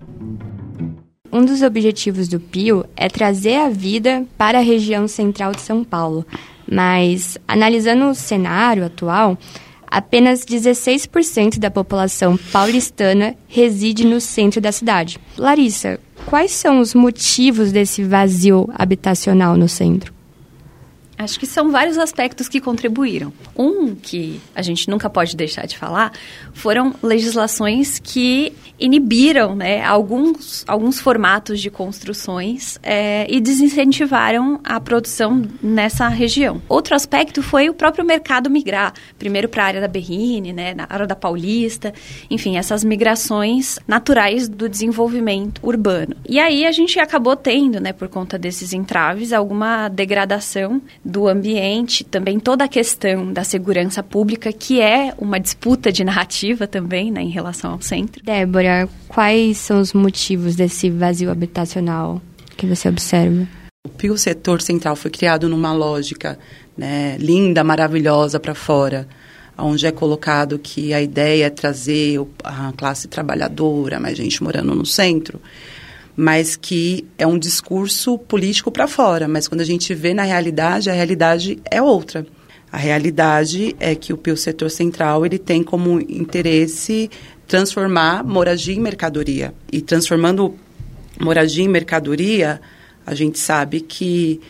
Um 1.32 1.44
dos 1.44 1.62
objetivos 1.62 2.28
do 2.28 2.40
PIO 2.40 2.84
é 2.96 3.08
trazer 3.08 3.56
a 3.56 3.68
vida 3.68 4.24
para 4.38 4.58
a 4.58 4.62
região 4.62 5.08
central 5.08 5.52
de 5.52 5.60
São 5.60 5.84
Paulo, 5.84 6.26
mas 6.70 7.36
analisando 7.46 8.06
o 8.06 8.14
cenário 8.14 8.84
atual, 8.84 9.36
apenas 9.86 10.44
16% 10.44 11.58
da 11.58 11.70
população 11.70 12.36
paulistana 12.36 13.34
reside 13.48 14.06
no 14.06 14.20
centro 14.20 14.60
da 14.60 14.72
cidade. 14.72 15.18
Larissa, 15.36 16.00
quais 16.26 16.52
são 16.52 16.80
os 16.80 16.94
motivos 16.94 17.72
desse 17.72 18.02
vazio 18.02 18.68
habitacional 18.74 19.56
no 19.56 19.68
centro? 19.68 20.15
Acho 21.18 21.40
que 21.40 21.46
são 21.46 21.70
vários 21.70 21.96
aspectos 21.96 22.48
que 22.48 22.60
contribuíram. 22.60 23.32
Um 23.56 23.94
que 23.94 24.40
a 24.54 24.60
gente 24.60 24.88
nunca 24.88 25.08
pode 25.08 25.34
deixar 25.34 25.66
de 25.66 25.78
falar 25.78 26.12
foram 26.52 26.94
legislações 27.02 27.98
que 27.98 28.52
inibiram 28.78 29.56
né, 29.56 29.82
alguns, 29.82 30.64
alguns 30.68 31.00
formatos 31.00 31.60
de 31.60 31.70
construções 31.70 32.78
é, 32.82 33.26
e 33.30 33.40
desincentivaram 33.40 34.60
a 34.62 34.78
produção 34.78 35.42
nessa 35.62 36.08
região. 36.08 36.60
Outro 36.68 36.94
aspecto 36.94 37.42
foi 37.42 37.70
o 37.70 37.74
próprio 37.74 38.04
mercado 38.04 38.50
migrar, 38.50 38.92
primeiro 39.18 39.48
para 39.48 39.64
a 39.64 39.66
área 39.66 39.80
da 39.80 39.88
Berrine, 39.88 40.52
né, 40.52 40.74
na 40.74 40.86
área 40.88 41.06
da 41.06 41.16
Paulista, 41.16 41.94
enfim, 42.30 42.58
essas 42.58 42.84
migrações 42.84 43.78
naturais 43.88 44.48
do 44.48 44.68
desenvolvimento 44.68 45.60
urbano. 45.62 46.14
E 46.28 46.38
aí 46.38 46.66
a 46.66 46.72
gente 46.72 46.98
acabou 46.98 47.36
tendo, 47.36 47.80
né, 47.80 47.92
por 47.92 48.08
conta 48.08 48.38
desses 48.38 48.72
entraves, 48.74 49.32
alguma 49.32 49.88
degradação 49.88 50.82
do 51.06 51.28
ambiente, 51.28 52.02
também 52.02 52.40
toda 52.40 52.64
a 52.64 52.68
questão 52.68 53.32
da 53.32 53.44
segurança 53.44 54.02
pública, 54.02 54.52
que 54.52 54.80
é 54.80 55.14
uma 55.18 55.38
disputa 55.38 55.92
de 55.92 56.02
narrativa 56.02 56.66
também, 56.66 57.12
né, 57.12 57.22
em 57.22 57.30
relação 57.30 57.70
ao 57.70 57.80
centro. 57.80 58.20
Débora, 58.24 58.88
quais 59.06 59.56
são 59.58 59.80
os 59.80 59.92
motivos 59.92 60.56
desse 60.56 60.90
vazio 60.90 61.30
habitacional 61.30 62.20
que 62.56 62.66
você 62.66 62.88
observa? 62.88 63.46
O 63.86 63.88
Pio 63.88 64.18
Setor 64.18 64.60
Central 64.60 64.96
foi 64.96 65.12
criado 65.12 65.48
numa 65.48 65.72
lógica 65.72 66.36
né, 66.76 67.16
linda, 67.20 67.62
maravilhosa 67.62 68.40
para 68.40 68.54
fora, 68.54 69.06
onde 69.56 69.86
é 69.86 69.92
colocado 69.92 70.58
que 70.58 70.92
a 70.92 71.00
ideia 71.00 71.46
é 71.46 71.50
trazer 71.50 72.20
a 72.42 72.72
classe 72.76 73.06
trabalhadora, 73.06 74.00
mais 74.00 74.16
gente 74.16 74.42
morando 74.42 74.74
no 74.74 74.84
centro 74.84 75.40
mas 76.16 76.56
que 76.56 77.06
é 77.18 77.26
um 77.26 77.38
discurso 77.38 78.18
político 78.18 78.70
para 78.70 78.88
fora. 78.88 79.28
Mas 79.28 79.46
quando 79.46 79.60
a 79.60 79.64
gente 79.64 79.94
vê 79.94 80.14
na 80.14 80.22
realidade, 80.22 80.88
a 80.88 80.92
realidade 80.94 81.58
é 81.70 81.82
outra. 81.82 82.26
A 82.72 82.78
realidade 82.78 83.76
é 83.78 83.94
que 83.94 84.12
o 84.12 84.16
Pio 84.16 84.36
Setor 84.36 84.70
Central 84.70 85.26
ele 85.26 85.38
tem 85.38 85.62
como 85.62 86.00
interesse 86.00 87.10
transformar 87.46 88.24
moradia 88.24 88.74
em 88.74 88.80
mercadoria. 88.80 89.54
E 89.70 89.80
transformando 89.80 90.54
moradia 91.20 91.64
em 91.64 91.68
mercadoria, 91.68 92.60
a 93.04 93.14
gente 93.14 93.38
sabe 93.38 93.80
que 93.80 94.40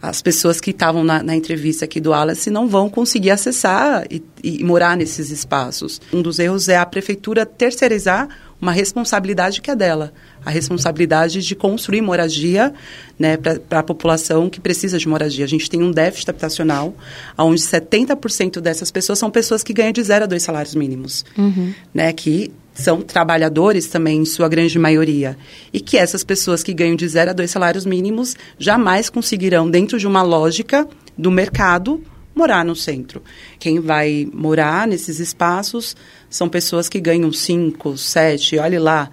as 0.00 0.22
pessoas 0.22 0.60
que 0.60 0.70
estavam 0.70 1.04
na, 1.04 1.22
na, 1.22 1.36
entrevista 1.36 1.84
aqui 1.84 2.00
do 2.00 2.14
Alice 2.14 2.48
não 2.50 2.66
vão 2.66 2.88
conseguir 2.88 3.30
acessar 3.30 4.06
e, 4.10 4.22
e 4.42 4.64
morar 4.64 4.96
nesses 4.96 5.30
espaços. 5.30 6.00
Um 6.12 6.22
dos 6.22 6.38
erros 6.38 6.68
é 6.68 6.76
a 6.78 6.86
prefeitura 6.86 7.44
terceirizar 7.44 8.28
uma 8.60 8.72
responsabilidade 8.72 9.60
que 9.60 9.70
é 9.70 9.76
dela, 9.76 10.12
a 10.44 10.50
responsabilidade 10.50 11.40
de 11.40 11.54
construir 11.54 12.02
moradia 12.02 12.72
né, 13.18 13.36
para 13.36 13.80
a 13.80 13.82
população 13.82 14.50
que 14.50 14.60
precisa 14.60 14.98
de 14.98 15.08
moradia. 15.08 15.44
A 15.44 15.48
gente 15.48 15.68
tem 15.68 15.82
um 15.82 15.90
déficit 15.90 16.30
habitacional, 16.30 16.94
onde 17.38 17.60
70% 17.60 18.60
dessas 18.60 18.90
pessoas 18.90 19.18
são 19.18 19.30
pessoas 19.30 19.62
que 19.62 19.72
ganham 19.72 19.92
de 19.92 20.02
zero 20.02 20.24
a 20.24 20.26
dois 20.26 20.42
salários 20.42 20.74
mínimos, 20.74 21.24
uhum. 21.36 21.72
né, 21.94 22.12
que 22.12 22.52
são 22.72 23.02
trabalhadores 23.02 23.86
também, 23.86 24.20
em 24.20 24.24
sua 24.24 24.48
grande 24.48 24.78
maioria. 24.78 25.36
E 25.72 25.80
que 25.80 25.96
essas 25.96 26.24
pessoas 26.24 26.62
que 26.62 26.72
ganham 26.72 26.96
de 26.96 27.06
zero 27.08 27.30
a 27.30 27.34
dois 27.34 27.50
salários 27.50 27.84
mínimos 27.84 28.36
jamais 28.58 29.10
conseguirão, 29.10 29.70
dentro 29.70 29.98
de 29.98 30.06
uma 30.06 30.22
lógica 30.22 30.88
do 31.16 31.30
mercado, 31.30 32.02
morar 32.34 32.64
no 32.64 32.76
centro. 32.76 33.22
Quem 33.58 33.80
vai 33.80 34.26
morar 34.32 34.86
nesses 34.86 35.18
espaços 35.18 35.96
são 36.28 36.48
pessoas 36.48 36.88
que 36.88 37.00
ganham 37.00 37.32
5, 37.32 37.96
7, 37.96 38.58
olhe 38.58 38.78
lá, 38.78 39.10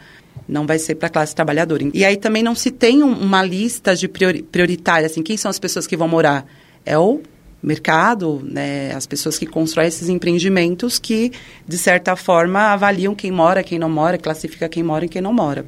não 0.47 0.65
vai 0.65 0.79
ser 0.79 0.95
para 0.95 1.07
a 1.07 1.11
classe 1.11 1.35
trabalhadora. 1.35 1.89
E 1.93 2.05
aí 2.05 2.17
também 2.17 2.43
não 2.43 2.55
se 2.55 2.71
tem 2.71 3.03
um, 3.03 3.11
uma 3.11 3.43
lista 3.43 3.95
de 3.95 4.07
priori, 4.07 4.43
prioritária, 4.43 5.05
assim, 5.05 5.21
quem 5.21 5.35
são 5.37 5.49
as 5.49 5.59
pessoas 5.59 5.85
que 5.85 5.97
vão 5.97 6.07
morar? 6.07 6.45
É 6.85 6.97
o 6.97 7.21
mercado, 7.61 8.41
né, 8.43 8.93
as 8.93 9.05
pessoas 9.07 9.37
que 9.37 9.45
constroem 9.45 9.87
esses 9.87 10.07
empreendimentos 10.09 10.99
que, 10.99 11.31
de 11.67 11.77
certa 11.77 12.15
forma, 12.15 12.59
avaliam 12.59 13.15
quem 13.15 13.31
mora, 13.31 13.63
quem 13.63 13.79
não 13.79 13.89
mora, 13.89 14.17
classifica 14.17 14.69
quem 14.69 14.83
mora 14.83 15.05
e 15.05 15.09
quem 15.09 15.21
não 15.21 15.33
mora. 15.33 15.65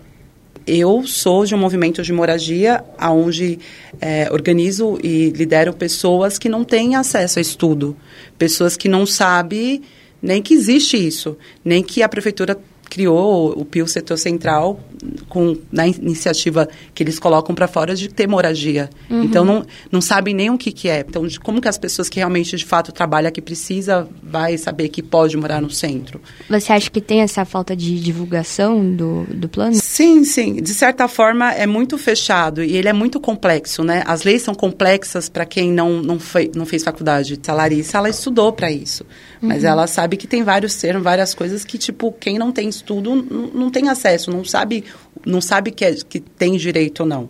Eu 0.66 1.06
sou 1.06 1.46
de 1.46 1.56
um 1.56 1.58
movimento 1.58 2.02
de 2.02 2.14
moradia 2.14 2.84
onde 3.02 3.60
é, 4.00 4.28
organizo 4.32 5.00
e 5.04 5.30
lidero 5.30 5.74
pessoas 5.74 6.38
que 6.38 6.50
não 6.50 6.64
têm 6.64 6.96
acesso 6.96 7.40
a 7.40 7.42
estudo, 7.42 7.96
pessoas 8.38 8.78
que 8.78 8.88
não 8.88 9.06
sabem 9.06 9.82
nem 10.22 10.42
que 10.42 10.54
existe 10.54 10.98
isso, 10.98 11.38
nem 11.64 11.82
que 11.82 12.04
a 12.04 12.10
prefeitura 12.10 12.60
criou 12.90 13.52
o 13.58 13.64
Pio 13.64 13.88
Setor 13.88 14.18
Central 14.18 14.80
com 15.28 15.58
na 15.72 15.88
iniciativa 15.88 16.68
que 16.94 17.04
eles 17.04 17.20
colocam 17.20 17.56
para 17.56 17.68
fora 17.68 17.96
de 17.96 18.10
ter 18.10 18.28
moradia. 18.28 18.90
Uhum. 19.10 19.24
Então 19.24 19.46
não, 19.46 19.66
não 19.92 20.02
sabem 20.02 20.34
nem 20.34 20.50
o 20.50 20.58
que, 20.58 20.72
que 20.72 20.90
é. 20.90 21.06
Então 21.08 21.26
de, 21.26 21.40
como 21.40 21.62
que 21.62 21.68
as 21.68 21.78
pessoas 21.78 22.10
que 22.10 22.20
realmente 22.20 22.56
de 22.56 22.66
fato 22.66 22.92
trabalham 22.92 23.32
que 23.32 23.42
precisa 23.42 24.08
vai 24.22 24.58
saber 24.58 24.90
que 24.90 25.02
pode 25.02 25.38
morar 25.38 25.62
no 25.62 25.70
centro? 25.70 26.22
Você 26.50 26.74
acha 26.74 26.90
que 26.90 27.02
tem 27.02 27.22
essa 27.22 27.46
falta 27.46 27.76
de 27.76 28.00
divulgação 28.00 28.96
do, 28.96 29.26
do 29.26 29.48
plano? 29.48 29.76
Sim, 29.76 30.24
sim. 30.24 30.56
De 30.56 30.74
certa 30.74 31.08
forma 31.08 31.52
é 31.54 31.66
muito 31.66 31.98
fechado 31.98 32.64
e 32.64 32.76
ele 32.76 32.88
é 32.88 32.94
muito 32.94 33.20
complexo, 33.20 33.84
né? 33.84 34.04
As 34.06 34.24
leis 34.24 34.42
são 34.42 34.54
complexas 34.54 35.30
para 35.30 35.46
quem 35.46 35.72
não 35.72 36.02
não, 36.02 36.20
foi, 36.20 36.52
não 36.56 36.66
fez 36.66 36.84
faculdade. 36.84 37.40
A 37.48 37.54
Larissa 37.54 37.98
ela 37.98 38.10
estudou 38.10 38.54
para 38.54 38.72
isso, 38.72 39.04
uhum. 39.42 39.50
mas 39.50 39.64
ela 39.64 39.88
sabe 39.88 40.18
que 40.18 40.28
tem 40.28 40.44
vários 40.44 40.76
termos, 40.76 41.04
várias 41.04 41.34
coisas 41.34 41.66
que 41.66 41.78
tipo 41.78 42.12
quem 42.12 42.38
não 42.38 42.52
tem 42.52 42.70
estudo 42.70 43.16
não, 43.16 43.48
não 43.48 43.70
tem 43.70 43.90
acesso, 43.90 44.32
não 44.32 44.44
sabe 44.44 44.84
não 45.26 45.42
sabe 45.42 45.72
que, 45.72 45.86
é, 45.86 45.96
que 45.96 46.20
tem 46.20 46.58
direito 46.58 47.02
ou 47.02 47.06
não. 47.06 47.30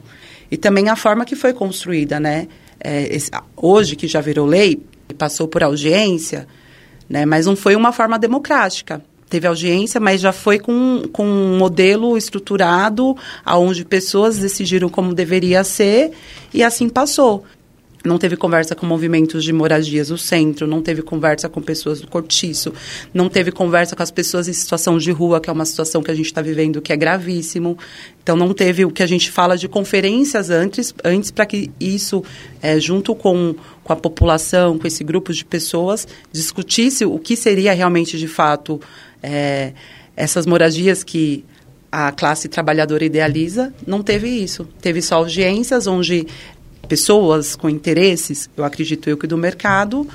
E 0.51 0.57
também 0.57 0.89
a 0.89 0.95
forma 0.95 1.25
que 1.25 1.35
foi 1.35 1.53
construída, 1.53 2.19
né? 2.19 2.47
É, 2.79 3.13
esse, 3.15 3.29
hoje, 3.55 3.95
que 3.95 4.07
já 4.07 4.21
virou 4.21 4.45
lei, 4.45 4.81
passou 5.17 5.47
por 5.47 5.63
audiência, 5.63 6.47
né? 7.07 7.25
Mas 7.25 7.45
não 7.45 7.55
foi 7.55 7.75
uma 7.75 7.91
forma 7.91 8.17
democrática. 8.17 9.01
Teve 9.29 9.45
audiência, 9.47 9.99
mas 9.99 10.21
já 10.21 10.31
foi 10.31 10.57
com, 10.57 11.03
com 11.11 11.23
um 11.23 11.57
modelo 11.57 12.17
estruturado, 12.17 13.15
aonde 13.45 13.85
pessoas 13.85 14.39
decidiram 14.39 14.89
como 14.89 15.13
deveria 15.13 15.63
ser, 15.63 16.11
e 16.51 16.63
assim 16.63 16.89
passou 16.89 17.45
não 18.03 18.17
teve 18.17 18.37
conversa 18.37 18.75
com 18.75 18.85
movimentos 18.85 19.43
de 19.43 19.51
moradias 19.51 20.07
do 20.07 20.17
centro, 20.17 20.65
não 20.65 20.81
teve 20.81 21.01
conversa 21.01 21.49
com 21.49 21.61
pessoas 21.61 21.99
do 21.99 22.07
cortiço, 22.07 22.73
não 23.13 23.27
teve 23.27 23.51
conversa 23.51 23.95
com 23.95 24.03
as 24.03 24.11
pessoas 24.11 24.47
em 24.47 24.53
situação 24.53 24.97
de 24.97 25.11
rua, 25.11 25.41
que 25.41 25.49
é 25.49 25.53
uma 25.53 25.65
situação 25.65 26.01
que 26.01 26.09
a 26.09 26.15
gente 26.15 26.27
está 26.27 26.41
vivendo 26.41 26.81
que 26.81 26.93
é 26.93 26.97
gravíssimo. 26.97 27.77
Então, 28.23 28.35
não 28.35 28.53
teve 28.53 28.85
o 28.85 28.91
que 28.91 29.03
a 29.03 29.07
gente 29.07 29.29
fala 29.29 29.57
de 29.57 29.67
conferências 29.67 30.49
antes, 30.49 30.93
antes 31.03 31.31
para 31.31 31.45
que 31.45 31.71
isso, 31.79 32.23
é, 32.61 32.79
junto 32.79 33.13
com, 33.15 33.55
com 33.83 33.93
a 33.93 33.95
população, 33.95 34.77
com 34.77 34.87
esse 34.87 35.03
grupo 35.03 35.33
de 35.33 35.43
pessoas, 35.43 36.07
discutisse 36.31 37.05
o 37.05 37.19
que 37.19 37.35
seria 37.35 37.73
realmente, 37.73 38.17
de 38.17 38.27
fato, 38.27 38.79
é, 39.21 39.73
essas 40.15 40.45
moradias 40.45 41.03
que 41.03 41.43
a 41.91 42.11
classe 42.11 42.47
trabalhadora 42.47 43.03
idealiza, 43.03 43.73
não 43.85 44.03
teve 44.03 44.29
isso. 44.29 44.67
Teve 44.79 45.01
só 45.01 45.15
audiências 45.15 45.87
onde 45.87 46.27
pessoas 46.89 47.55
com 47.55 47.69
interesses, 47.69 48.49
eu 48.57 48.65
acredito 48.65 49.09
eu 49.09 49.17
que 49.17 49.27
do 49.27 49.37
mercado, 49.37 50.07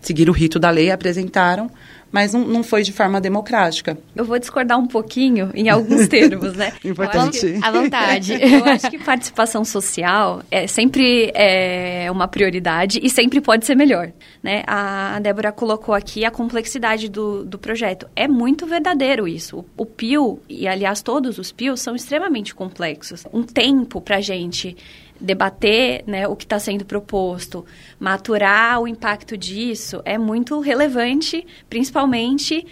seguiram 0.00 0.32
o 0.32 0.34
rito 0.34 0.58
da 0.58 0.70
lei, 0.70 0.90
apresentaram, 0.90 1.70
mas 2.12 2.34
não, 2.34 2.46
não 2.46 2.62
foi 2.62 2.82
de 2.82 2.92
forma 2.92 3.20
democrática. 3.20 3.96
Eu 4.14 4.24
vou 4.24 4.38
discordar 4.38 4.78
um 4.78 4.86
pouquinho 4.86 5.50
em 5.54 5.70
alguns 5.70 6.06
termos, 6.08 6.54
né? 6.54 6.72
Importante. 6.84 7.58
À 7.62 7.70
vontade. 7.70 8.34
Eu 8.42 8.64
acho 8.66 8.90
que 8.90 8.98
participação 8.98 9.64
social 9.64 10.42
é 10.50 10.66
sempre 10.66 11.32
é 11.34 12.10
uma 12.10 12.28
prioridade 12.28 13.00
e 13.02 13.08
sempre 13.08 13.40
pode 13.40 13.64
ser 13.64 13.74
melhor. 13.74 14.12
Né? 14.42 14.62
A 14.66 15.18
Débora 15.20 15.50
colocou 15.50 15.94
aqui 15.94 16.24
a 16.24 16.30
complexidade 16.30 17.08
do, 17.08 17.44
do 17.44 17.58
projeto. 17.58 18.06
É 18.14 18.28
muito 18.28 18.66
verdadeiro 18.66 19.26
isso. 19.26 19.60
O, 19.60 19.82
o 19.82 19.86
PIO, 19.86 20.40
e 20.48 20.68
aliás 20.68 21.00
todos 21.00 21.38
os 21.38 21.50
PIOs, 21.50 21.80
são 21.80 21.96
extremamente 21.96 22.54
complexos. 22.54 23.24
Um 23.32 23.42
tempo 23.42 24.02
para 24.02 24.18
a 24.18 24.20
gente 24.20 24.76
debater 25.22 26.04
né, 26.06 26.26
o 26.26 26.34
que 26.34 26.44
está 26.44 26.58
sendo 26.58 26.84
proposto, 26.84 27.64
maturar 27.98 28.80
o 28.80 28.88
impacto 28.88 29.36
disso 29.36 30.02
é 30.04 30.18
muito 30.18 30.58
relevante, 30.60 31.46
principalmente 31.70 32.66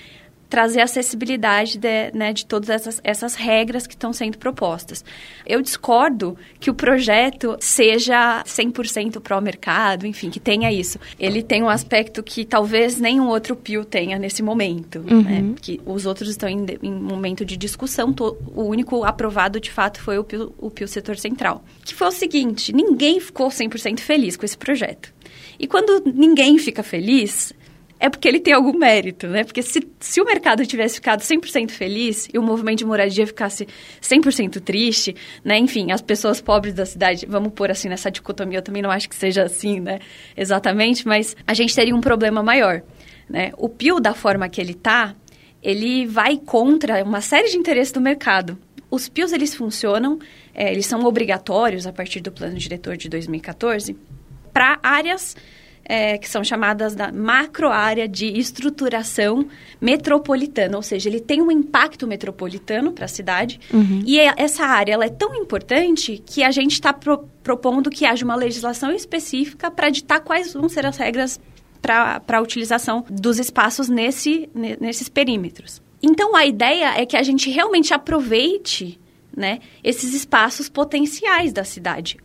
trazer 0.50 0.80
acessibilidade 0.80 1.78
de, 1.78 2.10
né, 2.12 2.32
de 2.32 2.44
todas 2.44 2.68
essas, 2.68 3.00
essas 3.04 3.34
regras 3.36 3.86
que 3.86 3.94
estão 3.94 4.12
sendo 4.12 4.36
propostas. 4.36 5.04
Eu 5.46 5.62
discordo 5.62 6.36
que 6.58 6.68
o 6.68 6.74
projeto 6.74 7.56
seja 7.60 8.42
100% 8.44 9.20
pró-mercado, 9.20 10.06
enfim, 10.06 10.28
que 10.28 10.40
tenha 10.40 10.70
isso. 10.72 10.98
Ele 11.18 11.40
tem 11.42 11.62
um 11.62 11.68
aspecto 11.68 12.20
que 12.22 12.44
talvez 12.44 12.98
nenhum 13.00 13.28
outro 13.28 13.54
PIO 13.54 13.84
tenha 13.84 14.18
nesse 14.18 14.42
momento, 14.42 14.98
Uhum. 15.08 15.22
né? 15.22 15.54
Que 15.62 15.80
os 15.86 16.04
outros 16.04 16.28
estão 16.28 16.48
em, 16.48 16.66
em 16.82 16.92
momento 16.92 17.44
de 17.44 17.56
discussão. 17.56 18.12
To- 18.12 18.36
o 18.54 18.64
único 18.64 19.04
aprovado, 19.04 19.60
de 19.60 19.70
fato, 19.70 20.00
foi 20.02 20.18
o 20.18 20.24
PIO, 20.24 20.52
o 20.58 20.68
PIO 20.68 20.88
Setor 20.88 21.16
Central. 21.16 21.64
Que 21.84 21.94
foi 21.94 22.08
o 22.08 22.12
seguinte, 22.12 22.72
ninguém 22.72 23.20
ficou 23.20 23.48
100% 23.48 24.00
feliz 24.00 24.36
com 24.36 24.44
esse 24.44 24.58
projeto. 24.58 25.12
E 25.58 25.66
quando 25.68 26.02
ninguém 26.12 26.58
fica 26.58 26.82
feliz, 26.82 27.52
é 28.00 28.08
porque 28.08 28.26
ele 28.26 28.40
tem 28.40 28.54
algum 28.54 28.76
mérito, 28.76 29.28
né? 29.28 29.44
Porque 29.44 29.62
se, 29.62 29.86
se 30.00 30.20
o 30.22 30.24
mercado 30.24 30.64
tivesse 30.64 30.94
ficado 30.94 31.20
100% 31.20 31.70
feliz 31.70 32.28
e 32.32 32.38
o 32.38 32.42
movimento 32.42 32.78
de 32.78 32.86
moradia 32.86 33.26
ficasse 33.26 33.68
100% 34.00 34.58
triste, 34.60 35.14
né? 35.44 35.58
Enfim, 35.58 35.92
as 35.92 36.00
pessoas 36.00 36.40
pobres 36.40 36.72
da 36.72 36.86
cidade, 36.86 37.26
vamos 37.26 37.52
pôr 37.52 37.70
assim 37.70 37.90
nessa 37.90 38.10
dicotomia, 38.10 38.58
eu 38.58 38.62
também 38.62 38.80
não 38.80 38.90
acho 38.90 39.06
que 39.06 39.14
seja 39.14 39.42
assim, 39.42 39.80
né? 39.80 39.98
Exatamente, 40.34 41.06
mas 41.06 41.36
a 41.46 41.52
gente 41.52 41.74
teria 41.74 41.94
um 41.94 42.00
problema 42.00 42.42
maior, 42.42 42.82
né? 43.28 43.52
O 43.58 43.68
PIO, 43.68 44.00
da 44.00 44.14
forma 44.14 44.48
que 44.48 44.62
ele 44.62 44.72
tá, 44.72 45.14
ele 45.62 46.06
vai 46.06 46.38
contra 46.38 47.04
uma 47.04 47.20
série 47.20 47.50
de 47.50 47.58
interesses 47.58 47.92
do 47.92 48.00
mercado. 48.00 48.58
Os 48.90 49.10
PIOs, 49.10 49.30
eles 49.30 49.54
funcionam, 49.54 50.18
eh, 50.54 50.72
eles 50.72 50.86
são 50.86 51.04
obrigatórios 51.04 51.86
a 51.86 51.92
partir 51.92 52.20
do 52.20 52.32
plano 52.32 52.56
diretor 52.56 52.96
de 52.96 53.10
2014 53.10 53.94
para 54.54 54.80
áreas 54.82 55.36
é, 55.84 56.16
que 56.18 56.28
são 56.28 56.44
chamadas 56.44 56.94
da 56.94 57.10
macro 57.10 57.68
área 57.68 58.06
de 58.06 58.26
estruturação 58.38 59.46
metropolitana, 59.80 60.76
ou 60.76 60.82
seja, 60.82 61.08
ele 61.08 61.20
tem 61.20 61.42
um 61.42 61.50
impacto 61.50 62.06
metropolitano 62.06 62.92
para 62.92 63.06
a 63.06 63.08
cidade 63.08 63.58
e 64.06 64.18
é- 64.20 64.34
essa 64.36 64.64
área 64.64 64.92
ela 64.92 65.04
é 65.04 65.08
tão 65.08 65.34
importante 65.34 66.22
que 66.24 66.42
a 66.44 66.50
gente 66.50 66.72
está 66.72 66.92
pro- 66.92 67.28
propondo 67.42 67.90
que 67.90 68.04
haja 68.06 68.24
uma 68.24 68.36
legislação 68.36 68.92
específica 68.92 69.70
para 69.70 69.90
ditar 69.90 70.20
quais 70.20 70.52
vão 70.52 70.68
ser 70.68 70.86
as 70.86 70.96
regras 70.96 71.40
para 71.82 72.22
a 72.28 72.40
utilização 72.40 73.04
dos 73.10 73.38
espaços 73.38 73.88
nesse, 73.88 74.48
ne- 74.54 74.76
nesses 74.80 75.08
perímetros. 75.08 75.82
Então, 76.02 76.36
a 76.36 76.46
ideia 76.46 76.94
é 77.00 77.04
que 77.04 77.16
a 77.16 77.22
gente 77.22 77.50
realmente 77.50 77.92
aproveite 77.92 78.98
né, 79.36 79.60
esses 79.82 80.12
espaços 80.14 80.68
potenciais 80.68 81.52
da 81.52 81.64
cidade 81.64 82.16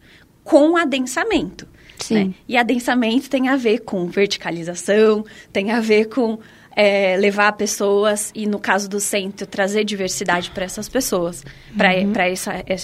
com 0.43 0.75
adensamento. 0.77 1.67
Sim. 2.00 2.14
né? 2.16 2.34
E 2.48 2.58
adensamento 2.58 3.30
tem 3.30 3.50
a 3.50 3.56
ver 3.56 3.80
com 3.80 4.08
verticalização, 4.08 5.25
tem 5.52 5.72
a 5.72 5.80
ver 5.80 6.06
com 6.06 6.40
é, 6.75 7.16
levar 7.18 7.54
pessoas 7.54 8.32
e, 8.36 8.46
no 8.46 8.60
caso 8.60 8.90
do 8.90 9.00
centro, 9.00 9.48
trazer 9.48 9.86
diversidade 9.86 10.52
para 10.52 10.66
essas 10.66 10.90
pessoas, 10.90 11.44
para 11.78 12.28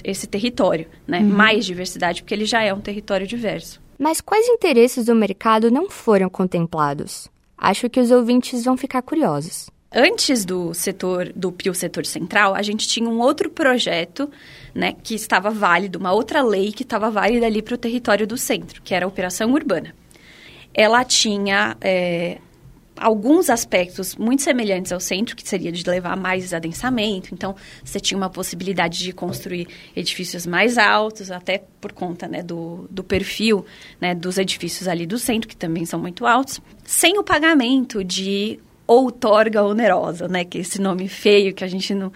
esse 0.03 0.27
território. 0.27 0.88
Né? 1.06 1.20
Mais 1.20 1.65
diversidade, 1.65 2.24
porque 2.24 2.34
ele 2.34 2.46
já 2.46 2.63
é 2.63 2.74
um 2.74 2.80
território 2.80 3.27
diverso. 3.27 3.82
Mas 4.00 4.22
quais 4.22 4.48
interesses 4.48 5.06
do 5.06 5.13
mercado 5.13 5.70
não 5.70 5.89
foram 5.89 6.30
contemplados? 6.30 7.30
Acho 7.58 7.89
que 7.89 8.00
os 8.00 8.10
ouvintes 8.10 8.63
vão 8.63 8.75
ficar 8.75 9.01
curiosos. 9.03 9.70
Antes 9.93 10.45
do 10.45 10.74
setor 10.74 11.33
do 11.36 11.51
Pio 11.51 11.74
Setor 11.74 12.06
Central, 12.06 12.56
a 12.56 12.62
gente 12.62 12.88
tinha 12.88 13.10
um 13.10 13.19
outro 13.19 13.49
projeto, 13.49 14.32
né, 14.73 14.93
que 14.93 15.13
estava 15.13 15.49
válido, 15.49 15.99
uma 15.99 16.13
outra 16.13 16.41
lei 16.41 16.71
que 16.71 16.84
estava 16.84 17.12
válida 17.12 17.45
ali 17.45 17.62
para 17.62 17.75
o 17.75 17.77
território 17.77 18.25
do 18.25 18.38
centro, 18.38 18.82
que 18.82 18.95
era 18.95 19.06
a 19.06 19.08
Operação 19.08 19.51
Urbana. 19.51 19.93
Ela 20.73 21.04
tinha 21.04 21.75
é, 21.82 22.38
alguns 22.95 23.49
aspectos 23.49 24.15
muito 24.15 24.43
semelhantes 24.43 24.93
ao 24.93 24.99
centro, 25.01 25.36
que 25.36 25.45
seria 25.45 25.73
de 25.73 25.84
levar 25.89 26.15
mais 26.15 26.54
adensamento. 26.54 27.34
Então, 27.34 27.54
você 27.84 27.99
tinha 27.99 28.17
uma 28.17 28.30
possibilidade 28.30 28.99
de 28.99 29.12
construir 29.12 29.67
edifícios 29.93 30.47
mais 30.47 30.77
altos, 30.77 31.30
até 31.32 31.65
por 31.82 31.91
conta 31.91 32.30
né, 32.30 32.41
do, 32.41 32.88
do 32.89 33.04
perfil 33.04 33.65
né, 33.99 34.15
dos 34.15 34.38
edifícios 34.38 34.88
ali 34.88 35.06
do 35.06 35.19
centro, 35.19 35.49
que 35.49 35.58
também 35.58 35.86
são 35.86 35.99
muito 35.99 36.25
altos, 36.25 36.62
sem 36.86 37.19
o 37.19 37.23
pagamento 37.25 38.06
de 38.06 38.58
outorga 38.88 39.63
onerosa, 39.63 40.28
né? 40.28 40.44
Que 40.44 40.58
é 40.58 40.62
esse 40.62 40.82
nome 40.82 41.08
feio 41.08 41.54
que 41.54 41.63
a 41.63 41.67
gente 41.67 41.94
não, 41.94 42.12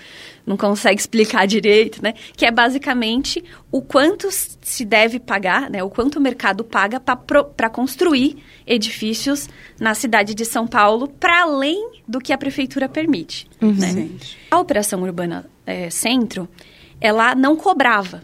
não 0.46 0.58
consegue 0.58 1.00
explicar 1.00 1.46
direito, 1.46 2.02
né? 2.04 2.14
Que 2.36 2.46
é 2.46 2.52
basicamente 2.52 3.44
o 3.72 3.82
quanto 3.82 4.28
se 4.32 4.84
deve 4.84 5.20
pagar, 5.20 5.70
né? 5.70 5.84
O 5.84 5.90
quanto 5.90 6.18
o 6.18 6.22
mercado 6.22 6.64
paga 6.64 7.00
para 7.00 7.70
construir 7.70 8.38
edifícios 8.68 9.48
na 9.80 9.94
cidade 9.94 10.34
de 10.34 10.44
São 10.44 10.68
Paulo 10.68 11.08
para 11.08 11.44
além 11.44 11.92
do 12.08 12.20
que 12.20 12.34
a 12.34 12.38
prefeitura 12.38 12.90
permite, 12.90 13.48
né? 13.62 13.92
Sim. 13.92 14.18
A 14.52 14.60
Operação 14.60 15.02
Urbana 15.02 15.46
é, 15.66 15.90
Centro, 15.90 16.48
ela 17.00 17.36
não 17.36 17.56
cobrava, 17.56 18.22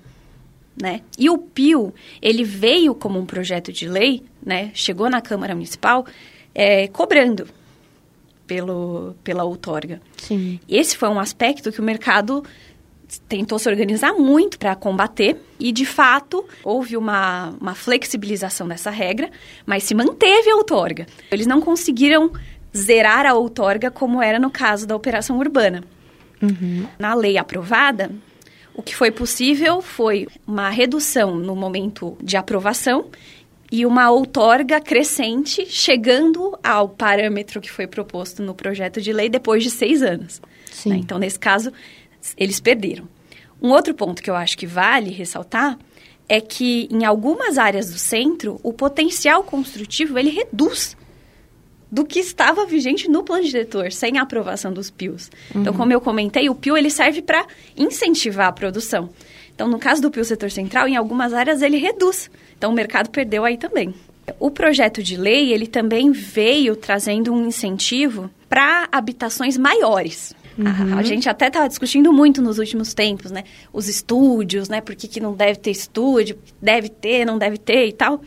né? 0.80 1.02
E 1.18 1.30
o 1.30 1.38
PIO, 1.38 1.94
ele 2.22 2.44
veio 2.44 2.94
como 2.94 3.20
um 3.20 3.26
projeto 3.26 3.72
de 3.72 3.88
lei, 3.88 4.24
né? 4.46 4.72
Chegou 4.74 5.10
na 5.10 5.22
Câmara 5.22 5.56
Municipal 5.56 6.06
é, 6.54 6.88
cobrando 6.88 7.48
pelo, 8.52 9.16
pela 9.24 9.46
outorga. 9.46 10.02
Sim. 10.18 10.60
Esse 10.68 10.98
foi 10.98 11.08
um 11.08 11.22
aspecto 11.22 11.72
que 11.72 11.80
o 11.80 11.84
mercado 11.84 12.44
tentou 13.30 13.58
se 13.58 13.70
organizar 13.70 14.12
muito 14.12 14.60
para 14.60 14.76
combater 14.76 15.38
e, 15.58 15.72
de 15.72 15.86
fato, 15.86 16.44
houve 16.62 16.98
uma, 16.98 17.54
uma 17.62 17.74
flexibilização 17.74 18.68
dessa 18.68 18.90
regra, 18.90 19.32
mas 19.66 19.84
se 19.84 19.96
manteve 19.96 20.50
a 20.50 20.56
outorga. 20.58 21.06
Eles 21.32 21.48
não 21.48 21.62
conseguiram 21.62 22.30
zerar 22.76 23.26
a 23.26 23.34
outorga 23.34 23.90
como 23.90 24.22
era 24.22 24.38
no 24.38 24.52
caso 24.52 24.86
da 24.86 24.98
operação 24.98 25.38
urbana. 25.38 25.82
Na 27.00 27.14
lei 27.14 27.38
aprovada, 27.38 28.12
o 28.74 28.82
que 28.82 28.94
foi 28.94 29.12
possível 29.12 29.82
foi 29.82 30.28
uma 30.46 30.70
redução 30.70 31.36
no 31.36 31.56
momento 31.56 32.18
de 32.22 32.36
aprovação 32.36 33.06
e 33.72 33.86
uma 33.86 34.12
outorga 34.12 34.82
crescente, 34.82 35.66
chegando 35.66 36.60
ao 36.62 36.90
parâmetro 36.90 37.62
que 37.62 37.72
foi 37.72 37.88
proposto 37.88 38.44
no 38.44 38.54
projeto 38.54 39.02
de 39.02 39.14
lei 39.14 39.30
depois 39.30 39.64
de 39.64 39.72
seis 39.72 40.04
anos. 40.04 40.42
Né? 40.86 40.98
Então, 40.98 41.18
nesse 41.18 41.40
caso, 41.40 41.72
eles 42.36 42.60
perderam. 42.60 43.08
Um 43.62 43.70
outro 43.70 43.94
ponto 43.94 44.22
que 44.22 44.30
eu 44.30 44.36
acho 44.36 44.58
que 44.58 44.68
vale 44.68 45.10
ressaltar 45.10 45.78
é 46.28 46.42
que 46.42 46.90
em 46.92 47.06
algumas 47.06 47.58
áreas 47.58 47.92
do 47.92 47.98
centro, 47.98 48.60
o 48.62 48.74
potencial 48.74 49.44
construtivo 49.44 50.18
ele 50.20 50.32
reduz 50.32 50.98
do 51.92 52.06
que 52.06 52.20
estava 52.20 52.66
vigente 52.66 53.10
no 53.10 53.22
plano 53.22 53.44
diretor, 53.44 53.92
sem 53.92 54.18
a 54.18 54.22
aprovação 54.22 54.72
dos 54.72 54.90
PIOs. 54.90 55.30
Então, 55.54 55.74
como 55.74 55.92
eu 55.92 56.00
comentei, 56.00 56.50
o 56.50 56.56
PIO 56.56 56.78
ele 56.78 56.90
serve 56.90 57.22
para 57.22 57.46
incentivar 57.76 58.48
a 58.48 58.52
produção. 58.52 59.10
Então, 59.62 59.70
no 59.70 59.78
caso 59.78 60.02
do 60.02 60.10
PIO 60.10 60.26
Setor 60.26 60.50
Central, 60.50 60.88
em 60.88 60.96
algumas 60.96 61.36
áreas 61.36 61.62
ele 61.62 61.78
reduz. 61.78 62.32
Então, 62.58 62.72
o 62.72 62.74
mercado 62.74 63.12
perdeu 63.12 63.46
aí 63.46 63.58
também. 63.58 63.94
O 64.40 64.50
projeto 64.50 65.04
de 65.04 65.16
lei, 65.16 65.54
ele 65.54 65.68
também 65.68 66.12
veio 66.12 66.76
trazendo 66.76 67.32
um 67.32 67.46
incentivo 67.46 68.28
para 68.50 68.90
habitações 68.92 69.60
maiores. 69.60 70.34
A, 70.66 70.98
a 70.98 71.04
gente 71.04 71.30
até 71.30 71.46
estava 71.46 71.70
discutindo 71.70 72.12
muito 72.12 72.42
nos 72.42 72.58
últimos 72.58 72.96
tempos, 72.96 73.30
né? 73.30 73.44
Os 73.72 73.88
estúdios, 73.88 74.68
né? 74.68 74.82
Por 74.82 74.96
que, 74.96 75.08
que 75.08 75.20
não 75.20 75.36
deve 75.36 75.60
ter 75.60 75.70
estúdio? 75.70 76.40
Deve 76.60 76.90
ter, 76.90 77.24
não 77.24 77.38
deve 77.38 77.60
ter 77.60 77.86
e 77.86 77.94
tal 77.94 78.20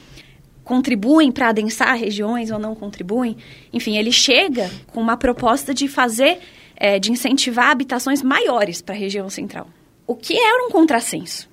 contribuem 0.63 1.31
para 1.31 1.49
adensar 1.49 1.95
regiões 1.95 2.51
ou 2.51 2.59
não 2.59 2.75
contribuem. 2.75 3.37
Enfim, 3.71 3.99
ele 3.99 4.11
chega 4.11 4.71
com 4.87 4.99
uma 4.99 5.15
proposta 5.15 5.75
de 5.75 5.89
fazer, 5.89 6.39
é, 6.75 6.99
de 6.99 7.13
incentivar 7.13 7.71
habitações 7.71 8.23
maiores 8.23 8.81
para 8.81 8.95
a 8.95 8.99
região 8.99 9.29
central. 9.29 9.69
O 10.07 10.15
que 10.15 10.39
era 10.39 10.67
um 10.67 10.71
contrassenso. 10.71 11.49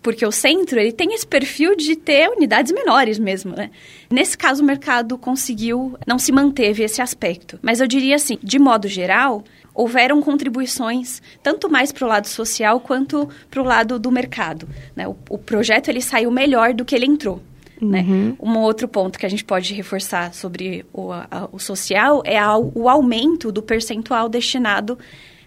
Porque 0.00 0.24
o 0.24 0.30
centro, 0.30 0.78
ele 0.78 0.92
tem 0.92 1.12
esse 1.12 1.26
perfil 1.26 1.76
de 1.76 1.96
ter 1.96 2.30
unidades 2.30 2.72
menores 2.72 3.18
mesmo, 3.18 3.54
né? 3.54 3.70
Nesse 4.08 4.38
caso, 4.38 4.62
o 4.62 4.66
mercado 4.66 5.18
conseguiu, 5.18 5.98
não 6.06 6.18
se 6.18 6.30
manteve 6.30 6.84
esse 6.84 7.02
aspecto. 7.02 7.58
Mas 7.60 7.80
eu 7.80 7.86
diria 7.86 8.14
assim, 8.14 8.38
de 8.42 8.58
modo 8.58 8.86
geral, 8.86 9.44
houveram 9.74 10.22
contribuições 10.22 11.20
tanto 11.42 11.68
mais 11.68 11.92
para 11.92 12.04
o 12.04 12.08
lado 12.08 12.28
social 12.28 12.80
quanto 12.80 13.28
para 13.50 13.60
o 13.60 13.64
lado 13.64 13.98
do 13.98 14.10
mercado. 14.10 14.68
Né? 14.94 15.06
O, 15.06 15.16
o 15.30 15.38
projeto, 15.38 15.88
ele 15.88 16.00
saiu 16.00 16.30
melhor 16.30 16.72
do 16.72 16.84
que 16.84 16.94
ele 16.94 17.06
entrou. 17.06 17.42
Né? 17.80 18.00
Uhum. 18.00 18.36
Um 18.40 18.58
outro 18.58 18.88
ponto 18.88 19.18
que 19.18 19.26
a 19.26 19.28
gente 19.28 19.44
pode 19.44 19.72
reforçar 19.74 20.32
sobre 20.32 20.84
o, 20.92 21.12
a, 21.12 21.48
o 21.52 21.58
social 21.58 22.22
é 22.24 22.38
a, 22.38 22.56
o 22.56 22.88
aumento 22.88 23.52
do 23.52 23.62
percentual 23.62 24.28
destinado 24.28 24.98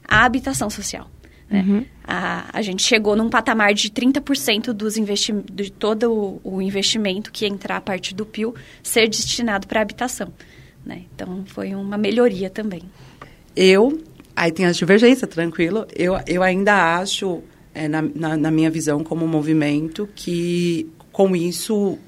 à 0.07 0.23
habitação 0.23 0.69
social. 0.69 1.09
Né? 1.51 1.65
Uhum. 1.67 1.85
A, 2.03 2.57
a 2.57 2.61
gente 2.61 2.81
chegou 2.81 3.15
num 3.15 3.29
patamar 3.29 3.73
de 3.73 3.89
30% 3.89 4.71
dos 4.71 4.95
investi 4.95 5.33
de 5.51 5.69
todo 5.69 6.39
o, 6.43 6.55
o 6.55 6.61
investimento 6.61 7.31
que 7.31 7.45
entrar 7.45 7.77
a 7.77 7.81
partir 7.81 8.15
do 8.15 8.25
PIL 8.25 8.55
ser 8.81 9.09
destinado 9.09 9.67
para 9.67 9.81
habitação. 9.81 10.31
Né? 10.85 11.03
Então, 11.13 11.43
foi 11.45 11.75
uma 11.75 11.97
melhoria 11.97 12.49
também. 12.49 12.83
Eu, 13.53 14.01
aí 14.33 14.51
tem 14.51 14.65
as 14.65 14.77
divergências, 14.77 15.29
tranquilo, 15.29 15.85
eu, 15.93 16.17
eu 16.25 16.41
ainda 16.41 16.95
acho, 16.95 17.41
é, 17.73 17.87
na, 17.89 18.01
na, 18.01 18.37
na 18.37 18.49
minha 18.49 18.71
visão 18.71 19.03
como 19.03 19.27
movimento, 19.27 20.07
que 20.15 20.89
com 21.11 21.35
isso 21.35 21.99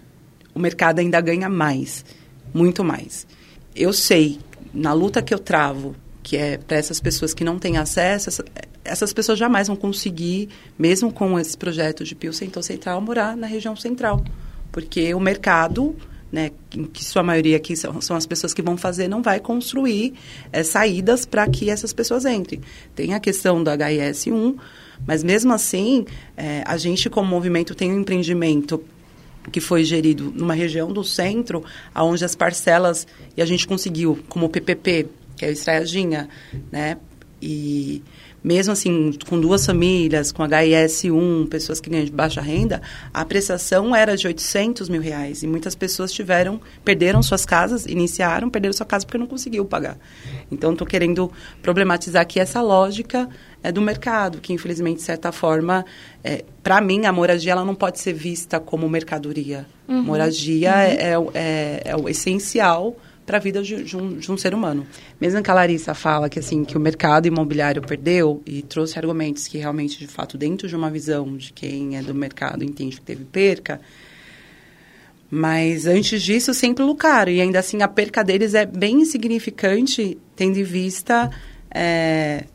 o 0.55 0.59
mercado 0.59 0.99
ainda 0.99 1.19
ganha 1.19 1.49
mais, 1.49 2.05
muito 2.53 2.81
mais. 2.81 3.27
Eu 3.75 3.91
sei, 3.91 4.39
na 4.73 4.93
luta 4.93 5.21
que 5.21 5.33
eu 5.33 5.39
travo, 5.39 5.95
que 6.21 6.37
é 6.37 6.57
para 6.57 6.77
essas 6.77 7.01
pessoas 7.01 7.33
que 7.33 7.43
não 7.43 7.59
têm 7.59 7.77
acesso, 7.77 8.43
essas 8.83 9.13
pessoas 9.13 9.39
jamais 9.39 9.67
vão 9.67 9.75
conseguir, 9.75 10.49
mesmo 10.77 11.11
com 11.11 11.39
esse 11.39 11.57
projeto 11.57 12.03
de 12.03 12.15
Pio 12.15 12.33
Central 12.33 12.63
Central, 12.63 13.01
morar 13.01 13.35
na 13.35 13.47
região 13.47 13.75
central. 13.75 14.23
Porque 14.71 15.13
o 15.13 15.19
mercado, 15.19 15.95
né, 16.31 16.51
que 16.91 17.03
sua 17.03 17.23
maioria 17.23 17.57
aqui 17.57 17.75
são, 17.75 18.01
são 18.01 18.15
as 18.15 18.25
pessoas 18.25 18.53
que 18.53 18.61
vão 18.61 18.75
fazer, 18.75 19.07
não 19.07 19.21
vai 19.21 19.39
construir 19.39 20.13
é, 20.51 20.63
saídas 20.63 21.25
para 21.25 21.47
que 21.47 21.69
essas 21.69 21.93
pessoas 21.93 22.25
entrem. 22.25 22.61
Tem 22.95 23.13
a 23.13 23.19
questão 23.19 23.63
do 23.63 23.69
HIS 23.69 24.27
1, 24.27 24.55
mas 25.05 25.23
mesmo 25.23 25.53
assim, 25.53 26.05
é, 26.35 26.63
a 26.65 26.75
gente 26.77 27.09
como 27.09 27.27
movimento 27.27 27.75
tem 27.75 27.91
um 27.91 28.01
empreendimento 28.01 28.83
que 29.51 29.59
foi 29.59 29.83
gerido 29.83 30.31
numa 30.35 30.53
região 30.53 30.91
do 30.91 31.03
centro, 31.03 31.63
onde 31.95 32.23
as 32.23 32.35
parcelas, 32.35 33.05
e 33.35 33.41
a 33.41 33.45
gente 33.45 33.67
conseguiu, 33.67 34.17
como 34.29 34.49
PPP, 34.49 35.07
que 35.35 35.45
é 35.45 35.49
o 35.49 35.51
Estraiadinha, 35.51 36.29
né? 36.71 36.97
E 37.41 38.01
mesmo 38.43 38.73
assim, 38.73 39.13
com 39.29 39.39
duas 39.39 39.65
famílias, 39.65 40.31
com 40.31 40.43
HIS 40.43 41.05
1, 41.05 41.47
pessoas 41.47 41.79
que 41.79 41.89
ganham 41.89 42.05
de 42.05 42.11
baixa 42.11 42.41
renda, 42.41 42.81
a 43.13 43.23
prestação 43.23 43.95
era 43.95 44.17
de 44.17 44.27
800 44.27 44.89
mil 44.89 45.01
reais. 45.01 45.43
E 45.43 45.47
muitas 45.47 45.75
pessoas 45.75 46.11
tiveram, 46.11 46.59
perderam 46.83 47.23
suas 47.23 47.45
casas, 47.45 47.85
iniciaram, 47.85 48.49
perderam 48.49 48.73
sua 48.73 48.85
casa 48.85 49.05
porque 49.05 49.17
não 49.17 49.27
conseguiu 49.27 49.63
pagar. 49.63 49.97
Então, 50.51 50.73
estou 50.73 50.85
querendo 50.85 51.31
problematizar 51.61 52.21
aqui 52.21 52.39
essa 52.39 52.61
lógica 52.61 53.29
é, 53.63 53.71
do 53.71 53.81
mercado, 53.81 54.39
que 54.39 54.51
infelizmente, 54.51 54.97
de 54.97 55.03
certa 55.03 55.31
forma, 55.31 55.85
é, 56.23 56.43
para 56.61 56.81
mim, 56.81 57.05
a 57.05 57.13
moradia 57.13 57.53
ela 57.53 57.63
não 57.63 57.75
pode 57.75 57.99
ser 57.99 58.13
vista 58.13 58.59
como 58.59 58.89
mercadoria. 58.89 59.65
Uhum. 59.87 60.03
Moradia 60.03 60.73
Uhum. 60.73 61.29
É, 61.33 61.39
é, 61.39 61.81
é 61.85 61.95
o 61.95 62.09
essencial 62.09 62.95
para 63.25 63.37
a 63.37 63.39
vida 63.39 63.61
de, 63.61 63.83
de, 63.83 63.95
um, 63.95 64.17
de, 64.17 64.31
um, 64.31 64.37
ser 64.37 64.53
humano. 64.53 64.85
Mesmo 65.19 65.41
que 65.41 65.49
a 65.49 65.53
Larissa 65.53 65.93
fala 65.93 66.29
que 66.29 66.39
assim 66.39 66.63
que 66.63 66.77
o 66.77 66.79
mercado 66.79 67.27
imobiliário 67.27 67.81
perdeu 67.81 68.41
e 68.45 68.61
trouxe 68.61 68.97
argumentos 68.97 69.47
que 69.47 69.57
realmente, 69.57 69.97
de 69.99 70.07
fato, 70.07 70.37
dentro 70.37 70.67
de 70.67 70.75
uma 70.75 70.89
visão 70.89 71.37
de 71.37 71.53
quem 71.53 71.97
é 71.97 72.01
do 72.01 72.13
mercado 72.13 72.63
entende 72.63 72.97
que 72.97 73.01
teve 73.01 73.23
perca, 73.23 73.79
mas 75.29 75.87
antes 75.87 76.21
disso 76.21 76.53
sempre 76.53 76.83
lucraram 76.83 77.31
e 77.31 77.41
ainda 77.41 77.59
assim 77.59 77.81
a 77.81 77.87
perca 77.87 78.23
deles 78.23 78.53
é 78.53 78.65
bem 78.65 79.01
insignificante 79.01 80.17
tendo 80.35 80.59
em 80.59 80.63
vista 80.63 81.31
é, 81.73 82.45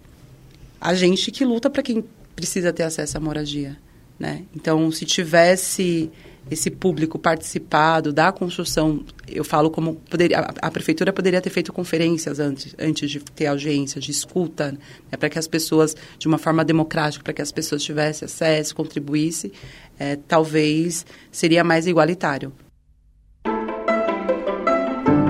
a 0.80 0.94
gente 0.94 1.30
que 1.30 1.44
luta 1.44 1.68
para 1.68 1.82
quem 1.82 2.04
precisa 2.36 2.72
ter 2.72 2.84
acesso 2.84 3.16
à 3.16 3.20
moradia, 3.20 3.76
né? 4.16 4.44
Então, 4.54 4.92
se 4.92 5.04
tivesse 5.04 6.08
esse 6.50 6.70
público 6.70 7.18
participado 7.18 8.12
da 8.12 8.32
construção, 8.32 9.04
eu 9.26 9.44
falo 9.44 9.70
como 9.70 9.96
poderia, 10.10 10.40
a, 10.40 10.66
a, 10.66 10.70
prefeitura 10.70 11.12
poderia 11.12 11.40
ter 11.40 11.50
feito 11.50 11.72
conferências 11.72 12.38
antes, 12.38 12.74
antes 12.78 13.10
de 13.10 13.20
ter 13.20 13.46
audiência, 13.46 14.00
de 14.00 14.10
escuta, 14.10 14.72
né, 14.72 15.18
para 15.18 15.28
que 15.28 15.38
as 15.38 15.46
pessoas, 15.46 15.94
de 16.18 16.26
uma 16.26 16.38
forma 16.38 16.64
democrática, 16.64 17.22
para 17.22 17.32
que 17.32 17.42
as 17.42 17.52
pessoas 17.52 17.82
tivessem 17.82 18.26
acesso, 18.26 18.74
contribuíssem, 18.74 19.52
é, 19.98 20.16
talvez 20.16 21.04
seria 21.30 21.62
mais 21.62 21.86
igualitário. 21.86 22.52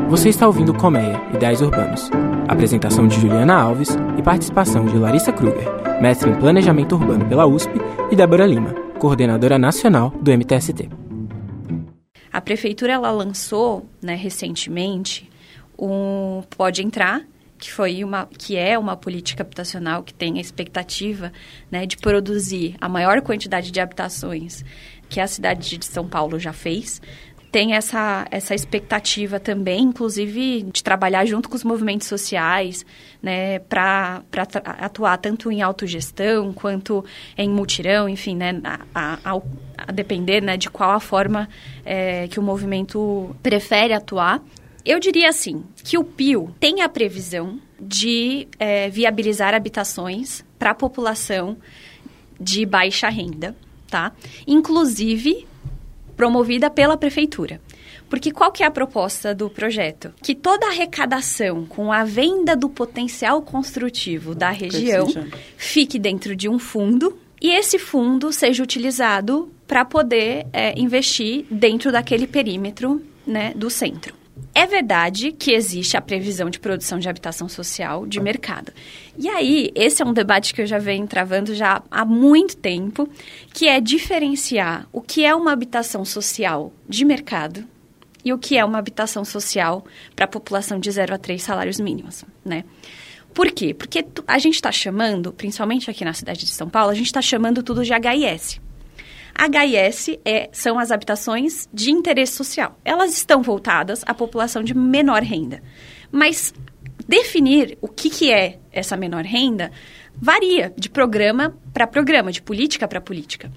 Você 0.08 0.30
está 0.30 0.46
ouvindo 0.46 0.72
Colmeia, 0.72 1.20
Ideais 1.34 1.60
Urbanos. 1.60 2.10
Apresentação 2.48 3.06
de 3.06 3.20
Juliana 3.20 3.54
Alves 3.54 3.90
e 4.16 4.22
participação 4.22 4.86
de 4.86 4.96
Larissa 4.96 5.30
Kruger, 5.30 5.68
mestre 6.00 6.30
em 6.30 6.34
Planejamento 6.34 6.94
Urbano 6.94 7.26
pela 7.26 7.46
USP, 7.46 7.70
e 8.10 8.16
Débora 8.16 8.46
Lima, 8.46 8.72
coordenadora 8.98 9.58
nacional 9.58 10.10
do 10.22 10.32
MTST. 10.32 11.07
A 12.38 12.40
prefeitura 12.40 12.92
ela 12.92 13.10
lançou, 13.10 13.90
né, 14.00 14.14
recentemente, 14.14 15.28
um 15.76 16.40
Pode 16.56 16.80
Entrar, 16.84 17.26
que 17.58 17.68
foi 17.68 18.04
uma 18.04 18.26
que 18.26 18.56
é 18.56 18.78
uma 18.78 18.96
política 18.96 19.42
habitacional 19.42 20.04
que 20.04 20.14
tem 20.14 20.38
a 20.38 20.40
expectativa, 20.40 21.32
né, 21.68 21.84
de 21.84 21.96
produzir 21.96 22.76
a 22.80 22.88
maior 22.88 23.22
quantidade 23.22 23.72
de 23.72 23.80
habitações 23.80 24.64
que 25.08 25.18
a 25.18 25.26
cidade 25.26 25.78
de 25.78 25.84
São 25.84 26.08
Paulo 26.08 26.38
já 26.38 26.52
fez. 26.52 27.02
Tem 27.50 27.74
essa, 27.74 28.26
essa 28.30 28.54
expectativa 28.54 29.40
também, 29.40 29.84
inclusive, 29.84 30.64
de 30.64 30.82
trabalhar 30.82 31.24
junto 31.24 31.48
com 31.48 31.56
os 31.56 31.64
movimentos 31.64 32.06
sociais, 32.06 32.84
né, 33.22 33.58
para 33.60 34.22
atuar 34.78 35.16
tanto 35.16 35.50
em 35.50 35.62
autogestão 35.62 36.52
quanto 36.52 37.02
em 37.36 37.48
mutirão, 37.48 38.08
enfim, 38.08 38.36
né, 38.36 38.60
a, 38.94 39.18
a, 39.24 39.40
a 39.78 39.92
depender 39.92 40.42
né, 40.42 40.58
de 40.58 40.68
qual 40.68 40.90
a 40.90 41.00
forma 41.00 41.48
é, 41.86 42.28
que 42.28 42.38
o 42.38 42.42
movimento 42.42 43.34
prefere 43.42 43.94
atuar. 43.94 44.42
Eu 44.84 45.00
diria 45.00 45.28
assim, 45.28 45.64
que 45.82 45.96
o 45.96 46.04
PIO 46.04 46.54
tem 46.60 46.82
a 46.82 46.88
previsão 46.88 47.58
de 47.80 48.46
é, 48.58 48.90
viabilizar 48.90 49.54
habitações 49.54 50.44
para 50.58 50.70
a 50.70 50.74
população 50.74 51.56
de 52.40 52.66
baixa 52.66 53.08
renda, 53.08 53.56
tá? 53.90 54.12
Inclusive 54.46 55.46
promovida 56.18 56.68
pela 56.68 56.96
prefeitura. 56.96 57.60
Porque 58.10 58.32
qual 58.32 58.50
que 58.50 58.64
é 58.64 58.66
a 58.66 58.70
proposta 58.70 59.32
do 59.32 59.48
projeto? 59.48 60.12
Que 60.20 60.34
toda 60.34 60.66
a 60.66 60.70
arrecadação 60.70 61.64
com 61.64 61.92
a 61.92 62.02
venda 62.04 62.56
do 62.56 62.68
potencial 62.68 63.40
construtivo 63.40 64.34
da 64.34 64.50
região 64.50 65.06
fique 65.56 65.98
dentro 65.98 66.34
de 66.34 66.48
um 66.48 66.58
fundo 66.58 67.16
e 67.40 67.50
esse 67.50 67.78
fundo 67.78 68.32
seja 68.32 68.64
utilizado 68.64 69.48
para 69.66 69.84
poder 69.84 70.46
é, 70.52 70.76
investir 70.76 71.46
dentro 71.48 71.92
daquele 71.92 72.26
perímetro 72.26 73.00
né, 73.24 73.52
do 73.54 73.70
centro. 73.70 74.17
É 74.54 74.66
verdade 74.66 75.32
que 75.32 75.52
existe 75.52 75.96
a 75.96 76.00
previsão 76.00 76.50
de 76.50 76.58
produção 76.58 76.98
de 76.98 77.08
habitação 77.08 77.48
social 77.48 78.06
de 78.06 78.20
mercado. 78.20 78.72
E 79.16 79.28
aí, 79.28 79.70
esse 79.74 80.02
é 80.02 80.04
um 80.04 80.12
debate 80.12 80.52
que 80.52 80.62
eu 80.62 80.66
já 80.66 80.78
venho 80.78 81.06
travando 81.06 81.54
já 81.54 81.82
há 81.90 82.04
muito 82.04 82.56
tempo, 82.56 83.08
que 83.52 83.68
é 83.68 83.80
diferenciar 83.80 84.88
o 84.92 85.00
que 85.00 85.24
é 85.24 85.34
uma 85.34 85.52
habitação 85.52 86.04
social 86.04 86.72
de 86.88 87.04
mercado 87.04 87.64
e 88.24 88.32
o 88.32 88.38
que 88.38 88.56
é 88.58 88.64
uma 88.64 88.78
habitação 88.78 89.24
social 89.24 89.84
para 90.16 90.24
a 90.24 90.28
população 90.28 90.78
de 90.78 90.90
0 90.90 91.14
a 91.14 91.18
3 91.18 91.40
salários 91.42 91.78
mínimos, 91.78 92.24
né? 92.44 92.64
Por 93.32 93.52
quê? 93.52 93.72
Porque 93.72 94.04
a 94.26 94.38
gente 94.38 94.54
está 94.54 94.72
chamando, 94.72 95.32
principalmente 95.32 95.88
aqui 95.90 96.04
na 96.04 96.12
cidade 96.12 96.40
de 96.40 96.50
São 96.50 96.68
Paulo, 96.68 96.90
a 96.90 96.94
gente 96.94 97.06
está 97.06 97.22
chamando 97.22 97.62
tudo 97.62 97.84
de 97.84 97.92
HIS. 97.92 98.60
HIS 99.38 100.18
é, 100.24 100.48
são 100.52 100.78
as 100.78 100.90
habitações 100.90 101.68
de 101.72 101.90
interesse 101.90 102.32
social. 102.32 102.78
Elas 102.84 103.12
estão 103.12 103.42
voltadas 103.42 104.02
à 104.06 104.12
população 104.12 104.62
de 104.62 104.74
menor 104.74 105.22
renda. 105.22 105.62
Mas 106.10 106.52
definir 107.06 107.78
o 107.80 107.88
que, 107.88 108.10
que 108.10 108.32
é 108.32 108.58
essa 108.72 108.96
menor 108.96 109.24
renda 109.24 109.70
varia 110.20 110.72
de 110.76 110.90
programa 110.90 111.56
para 111.72 111.86
programa, 111.86 112.32
de 112.32 112.42
política 112.42 112.88
para 112.88 113.00
política. 113.00 113.50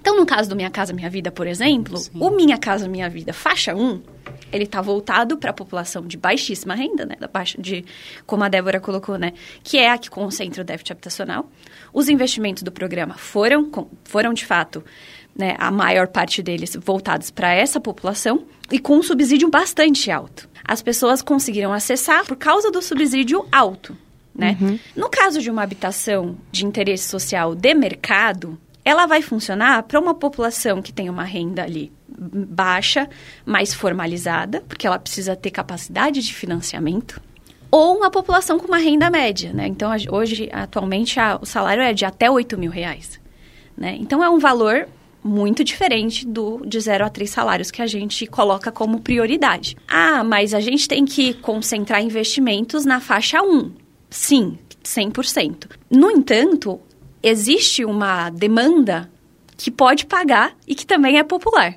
Então, 0.00 0.16
no 0.16 0.24
caso 0.24 0.48
do 0.48 0.56
Minha 0.56 0.70
Casa 0.70 0.92
Minha 0.92 1.10
Vida, 1.10 1.30
por 1.30 1.46
exemplo, 1.46 1.96
Sim. 1.98 2.12
o 2.20 2.30
Minha 2.30 2.56
Casa 2.56 2.88
Minha 2.88 3.10
Vida 3.10 3.32
faixa 3.32 3.74
1, 3.74 4.00
ele 4.52 4.64
está 4.64 4.80
voltado 4.80 5.36
para 5.36 5.50
a 5.50 5.54
população 5.54 6.06
de 6.06 6.16
baixíssima 6.16 6.74
renda, 6.74 7.04
né? 7.04 7.16
Da 7.18 7.28
baixa, 7.28 7.60
de, 7.60 7.84
como 8.26 8.44
a 8.44 8.48
Débora 8.48 8.80
colocou, 8.80 9.18
né? 9.18 9.32
Que 9.62 9.78
é 9.78 9.90
a 9.90 9.98
que 9.98 10.10
concentra 10.10 10.62
o 10.62 10.64
déficit 10.64 10.92
habitacional. 10.92 11.50
Os 11.92 12.08
investimentos 12.08 12.62
do 12.62 12.72
programa 12.72 13.14
foram, 13.14 13.70
foram 14.04 14.32
de 14.32 14.44
fato, 14.44 14.84
né, 15.36 15.56
a 15.58 15.70
maior 15.70 16.08
parte 16.08 16.42
deles 16.42 16.76
voltados 16.76 17.30
para 17.30 17.54
essa 17.54 17.80
população 17.80 18.44
e 18.70 18.78
com 18.78 18.96
um 18.96 19.02
subsídio 19.02 19.48
bastante 19.48 20.10
alto. 20.10 20.48
As 20.64 20.82
pessoas 20.82 21.22
conseguiram 21.22 21.72
acessar 21.72 22.26
por 22.26 22.36
causa 22.36 22.70
do 22.70 22.82
subsídio 22.82 23.46
alto. 23.50 23.96
Né? 24.34 24.56
Uhum. 24.60 24.78
No 24.94 25.08
caso 25.08 25.40
de 25.40 25.50
uma 25.50 25.62
habitação 25.62 26.36
de 26.52 26.66
interesse 26.66 27.08
social 27.08 27.54
de 27.54 27.74
mercado, 27.74 28.58
ela 28.84 29.06
vai 29.06 29.22
funcionar 29.22 29.82
para 29.84 29.98
uma 29.98 30.14
população 30.14 30.82
que 30.82 30.92
tem 30.92 31.08
uma 31.08 31.24
renda 31.24 31.62
ali 31.62 31.92
baixa, 32.18 33.08
mais 33.46 33.72
formalizada, 33.72 34.62
porque 34.66 34.86
ela 34.86 34.98
precisa 34.98 35.36
ter 35.36 35.50
capacidade 35.50 36.20
de 36.20 36.34
financiamento, 36.34 37.20
ou 37.70 37.96
uma 37.96 38.10
população 38.10 38.58
com 38.58 38.66
uma 38.66 38.78
renda 38.78 39.10
média, 39.10 39.52
né? 39.52 39.66
Então, 39.66 39.90
hoje, 40.10 40.48
atualmente, 40.52 41.20
a, 41.20 41.38
o 41.40 41.46
salário 41.46 41.82
é 41.82 41.92
de 41.92 42.04
até 42.04 42.30
8 42.30 42.56
mil 42.58 42.70
reais, 42.70 43.20
né? 43.76 43.96
Então, 44.00 44.24
é 44.24 44.30
um 44.30 44.38
valor 44.38 44.88
muito 45.22 45.62
diferente 45.62 46.26
do 46.26 46.62
de 46.64 46.80
0 46.80 47.04
a 47.04 47.10
3 47.10 47.28
salários 47.28 47.70
que 47.70 47.82
a 47.82 47.86
gente 47.86 48.26
coloca 48.26 48.72
como 48.72 49.00
prioridade. 49.00 49.76
Ah, 49.86 50.24
mas 50.24 50.54
a 50.54 50.60
gente 50.60 50.88
tem 50.88 51.04
que 51.04 51.34
concentrar 51.34 52.02
investimentos 52.02 52.84
na 52.84 53.00
faixa 53.00 53.42
1. 53.42 53.70
Sim, 54.08 54.58
100%. 54.82 55.70
No 55.90 56.10
entanto, 56.10 56.80
existe 57.22 57.84
uma 57.84 58.30
demanda 58.30 59.10
que 59.56 59.70
pode 59.70 60.06
pagar 60.06 60.54
e 60.66 60.74
que 60.74 60.86
também 60.86 61.18
é 61.18 61.24
popular. 61.24 61.74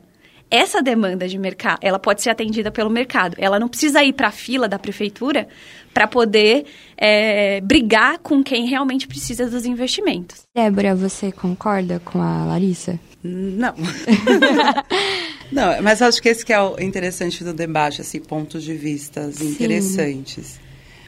Essa 0.52 0.82
demanda 0.82 1.30
de 1.30 1.38
mercado, 1.38 1.80
ela 1.82 1.98
pode 1.98 2.22
ser 2.22 2.30
atendida 2.30 2.70
pelo 2.70 2.90
mercado. 2.90 3.38
Ela 3.40 3.58
não 3.58 3.70
precisa 3.70 4.04
ir 4.04 4.12
para 4.12 4.28
a 4.28 4.32
fila 4.32 4.68
da 4.68 4.78
prefeitura 4.78 5.48
para 5.94 6.08
poder 6.08 6.66
é, 6.98 7.62
brigar 7.62 8.20
com 8.20 8.44
quem 8.44 8.68
realmente 8.68 9.08
precisa 9.08 9.50
dos 9.50 9.66
investimentos. 9.66 10.42
Débora, 10.54 10.94
você 10.94 11.32
concorda 11.32 12.02
com 12.04 12.22
a 12.22 12.44
Larissa? 12.44 13.00
Não. 13.24 13.74
Não, 15.52 15.82
mas 15.82 16.02
acho 16.02 16.22
que 16.22 16.30
esse 16.30 16.46
que 16.46 16.52
é 16.54 16.62
o 16.62 16.80
interessante 16.80 17.44
do 17.44 17.54
debate, 17.54 18.02
assim, 18.02 18.20
pontos 18.20 18.64
de 18.64 18.74
vistas 18.74 19.42
interessantes. 19.42 20.60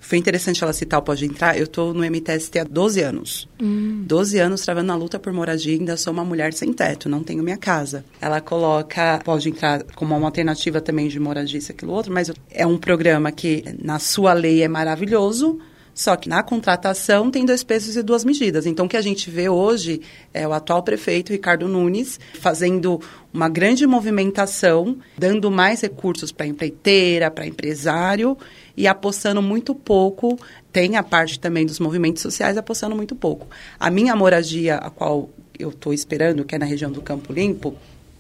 Foi 0.04 0.18
interessante 0.18 0.62
ela 0.62 0.74
citar 0.74 1.00
o 1.00 1.04
Pode 1.04 1.26
Entrar. 1.26 1.58
Eu 1.58 1.64
estou 1.64 1.94
no 1.94 2.04
MTST 2.04 2.60
há 2.60 2.64
12 2.66 3.02
anos. 3.02 3.50
Hum. 3.62 4.04
12 4.06 4.38
anos 4.38 4.62
travando 4.62 4.88
na 4.88 4.96
luta 4.96 5.18
por 5.18 5.32
moradia. 5.32 5.74
Ainda 5.74 5.96
sou 5.96 6.12
uma 6.12 6.26
mulher 6.26 6.54
sem 6.54 6.74
teto, 6.74 7.08
não 7.08 7.24
tenho 7.24 7.42
minha 7.42 7.58
casa. 7.58 8.04
Ela 8.20 8.42
coloca 8.42 9.20
Pode 9.24 9.50
Entrar 9.50 9.84
como 9.96 10.16
uma 10.16 10.28
alternativa 10.28 10.82
também 10.82 11.08
de 11.08 11.20
moradia, 11.20 11.58
isso, 11.58 11.72
aquilo, 11.72 11.94
outro. 11.94 12.14
Mas 12.14 12.32
é 12.52 12.68
um 12.68 12.78
programa 12.78 13.32
que, 13.32 13.64
na 13.82 13.98
sua 13.98 14.34
lei, 14.34 14.62
é 14.62 14.68
maravilhoso 14.68 15.60
só 15.94 16.16
que 16.16 16.28
na 16.28 16.42
contratação 16.42 17.30
tem 17.30 17.46
dois 17.46 17.64
pesos 17.64 17.96
e 17.96 18.02
duas 18.02 18.26
medidas. 18.26 18.66
Então, 18.66 18.86
o 18.86 18.90
que 18.90 18.98
a 18.98 19.02
gente 19.02 19.30
vê 19.30 19.48
hoje 19.48 20.02
é 20.34 20.48
o 20.48 20.54
atual 20.54 20.82
prefeito, 20.82 21.32
Ricardo 21.32 21.68
Nunes, 21.68 22.20
fazendo 22.40 23.00
uma 23.32 23.48
grande 23.48 23.86
movimentação, 23.86 24.98
dando 25.18 25.52
mais 25.52 25.82
recursos 25.82 26.32
para 26.32 26.48
empreiteira, 26.48 27.30
para 27.30 27.46
empresário 27.46 28.38
e 28.76 28.88
apostando 28.88 29.42
muito 29.42 29.74
pouco. 29.76 30.40
Tem 30.72 30.96
a 30.96 31.04
parte 31.04 31.40
também 31.40 31.66
dos 31.66 31.80
movimentos 31.80 32.22
sociais 32.22 32.58
apostando 32.58 32.96
muito 32.96 33.16
pouco. 33.16 33.48
A 33.80 33.90
minha 33.90 34.16
moradia, 34.16 34.76
a 34.76 34.90
qual 34.90 35.30
eu 35.58 35.70
estou 35.70 35.94
esperando, 35.94 36.44
que 36.44 36.56
é 36.56 36.58
na 36.58 36.66
região 36.66 36.92
do 36.92 37.02
Campo 37.02 37.32
Limpo, 37.32 37.76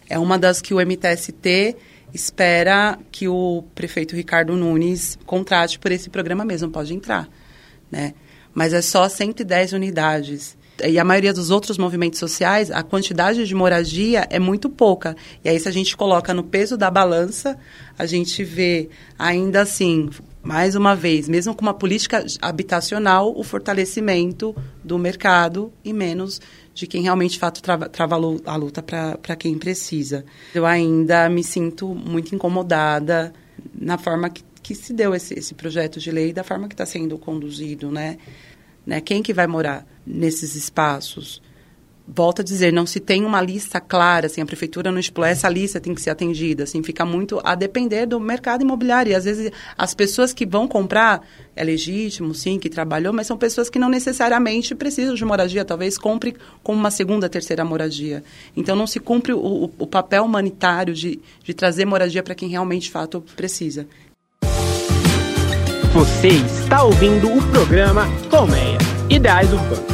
é 0.09 0.19
uma 0.19 0.37
das 0.37 0.61
que 0.61 0.73
o 0.73 0.79
MTST 0.79 1.75
espera 2.13 2.99
que 3.11 3.27
o 3.27 3.63
prefeito 3.73 4.15
Ricardo 4.15 4.55
Nunes 4.55 5.17
contrate 5.25 5.79
por 5.79 5.91
esse 5.91 6.09
programa 6.09 6.45
mesmo, 6.45 6.69
pode 6.69 6.93
entrar 6.93 7.27
né? 7.93 8.15
Mas 8.53 8.73
é 8.73 8.81
só 8.81 9.07
110 9.07 9.73
unidades. 9.73 10.57
E 10.83 10.97
a 10.97 11.05
maioria 11.05 11.31
dos 11.31 11.51
outros 11.51 11.77
movimentos 11.77 12.19
sociais, 12.19 12.71
a 12.71 12.81
quantidade 12.81 13.45
de 13.45 13.55
moradia 13.55 14.27
é 14.31 14.39
muito 14.39 14.67
pouca. 14.67 15.15
E 15.43 15.49
aí, 15.49 15.59
se 15.59 15.69
a 15.69 15.71
gente 15.71 15.95
coloca 15.95 16.33
no 16.33 16.43
peso 16.43 16.75
da 16.75 16.89
balança, 16.89 17.57
a 17.97 18.07
gente 18.07 18.43
vê 18.43 18.89
ainda 19.17 19.61
assim, 19.61 20.09
mais 20.43 20.75
uma 20.75 20.95
vez, 20.95 21.27
mesmo 21.29 21.55
com 21.55 21.61
uma 21.61 21.73
política 21.73 22.25
habitacional, 22.41 23.33
o 23.35 23.43
fortalecimento 23.43 24.55
do 24.83 24.99
mercado 24.99 25.71
e 25.83 25.93
menos 25.93 26.41
de 26.73 26.85
quem 26.85 27.03
realmente, 27.03 27.31
de 27.31 27.39
fato, 27.39 27.61
trava, 27.61 27.87
trava 27.87 28.15
a 28.15 28.55
luta 28.55 28.83
para 28.83 29.35
quem 29.35 29.57
precisa. 29.57 30.25
Eu 30.53 30.65
ainda 30.65 31.29
me 31.29 31.43
sinto 31.43 31.95
muito 31.95 32.35
incomodada 32.35 33.33
na 33.73 33.97
forma 33.97 34.29
que 34.29 34.43
que 34.63 34.73
se 34.73 34.93
deu 34.93 35.13
esse, 35.13 35.37
esse 35.37 35.53
projeto 35.53 35.99
de 35.99 36.09
lei 36.09 36.31
da 36.31 36.43
forma 36.43 36.67
que 36.69 36.73
está 36.73 36.85
sendo 36.85 37.17
conduzido, 37.17 37.91
né? 37.91 38.17
né? 38.85 39.01
Quem 39.01 39.21
que 39.21 39.33
vai 39.33 39.45
morar 39.45 39.85
nesses 40.07 40.55
espaços? 40.55 41.41
Volto 42.05 42.41
a 42.41 42.43
dizer, 42.43 42.73
não 42.73 42.85
se 42.85 42.99
tem 42.99 43.23
uma 43.23 43.41
lista 43.41 43.79
clara, 43.79 44.25
assim, 44.25 44.41
a 44.41 44.45
prefeitura 44.45 44.91
não 44.91 44.99
expõe, 44.99 45.29
essa 45.29 45.47
lista 45.47 45.79
tem 45.79 45.95
que 45.95 46.01
ser 46.01 46.09
atendida, 46.09 46.63
assim, 46.63 46.83
fica 46.83 47.05
muito 47.05 47.39
a 47.45 47.55
depender 47.55 48.05
do 48.05 48.19
mercado 48.19 48.61
imobiliário. 48.61 49.11
E 49.11 49.15
às 49.15 49.23
vezes 49.23 49.49
as 49.77 49.93
pessoas 49.93 50.33
que 50.33 50.45
vão 50.45 50.67
comprar, 50.67 51.25
é 51.55 51.63
legítimo, 51.63 52.35
sim, 52.35 52.59
que 52.59 52.69
trabalhou, 52.69 53.13
mas 53.13 53.27
são 53.27 53.37
pessoas 53.37 53.69
que 53.69 53.79
não 53.79 53.87
necessariamente 53.87 54.75
precisam 54.75 55.15
de 55.15 55.23
moradia, 55.23 55.63
talvez 55.63 55.97
compre 55.97 56.35
como 56.61 56.77
uma 56.77 56.91
segunda, 56.91 57.29
terceira 57.29 57.63
moradia. 57.63 58.21
Então 58.55 58.75
não 58.75 58.85
se 58.85 58.99
cumpre 58.99 59.31
o, 59.31 59.39
o, 59.39 59.73
o 59.79 59.87
papel 59.87 60.25
humanitário 60.25 60.93
de, 60.93 61.21
de 61.41 61.53
trazer 61.53 61.85
moradia 61.85 62.21
para 62.21 62.35
quem 62.35 62.49
realmente, 62.49 62.83
de 62.83 62.91
fato, 62.91 63.23
precisa. 63.33 63.87
Você 65.93 66.27
está 66.27 66.83
ouvindo 66.83 67.31
o 67.31 67.41
programa 67.51 68.07
Colmeia 68.29 68.79
Ideais 69.09 69.53
Urbanos. 69.53 69.92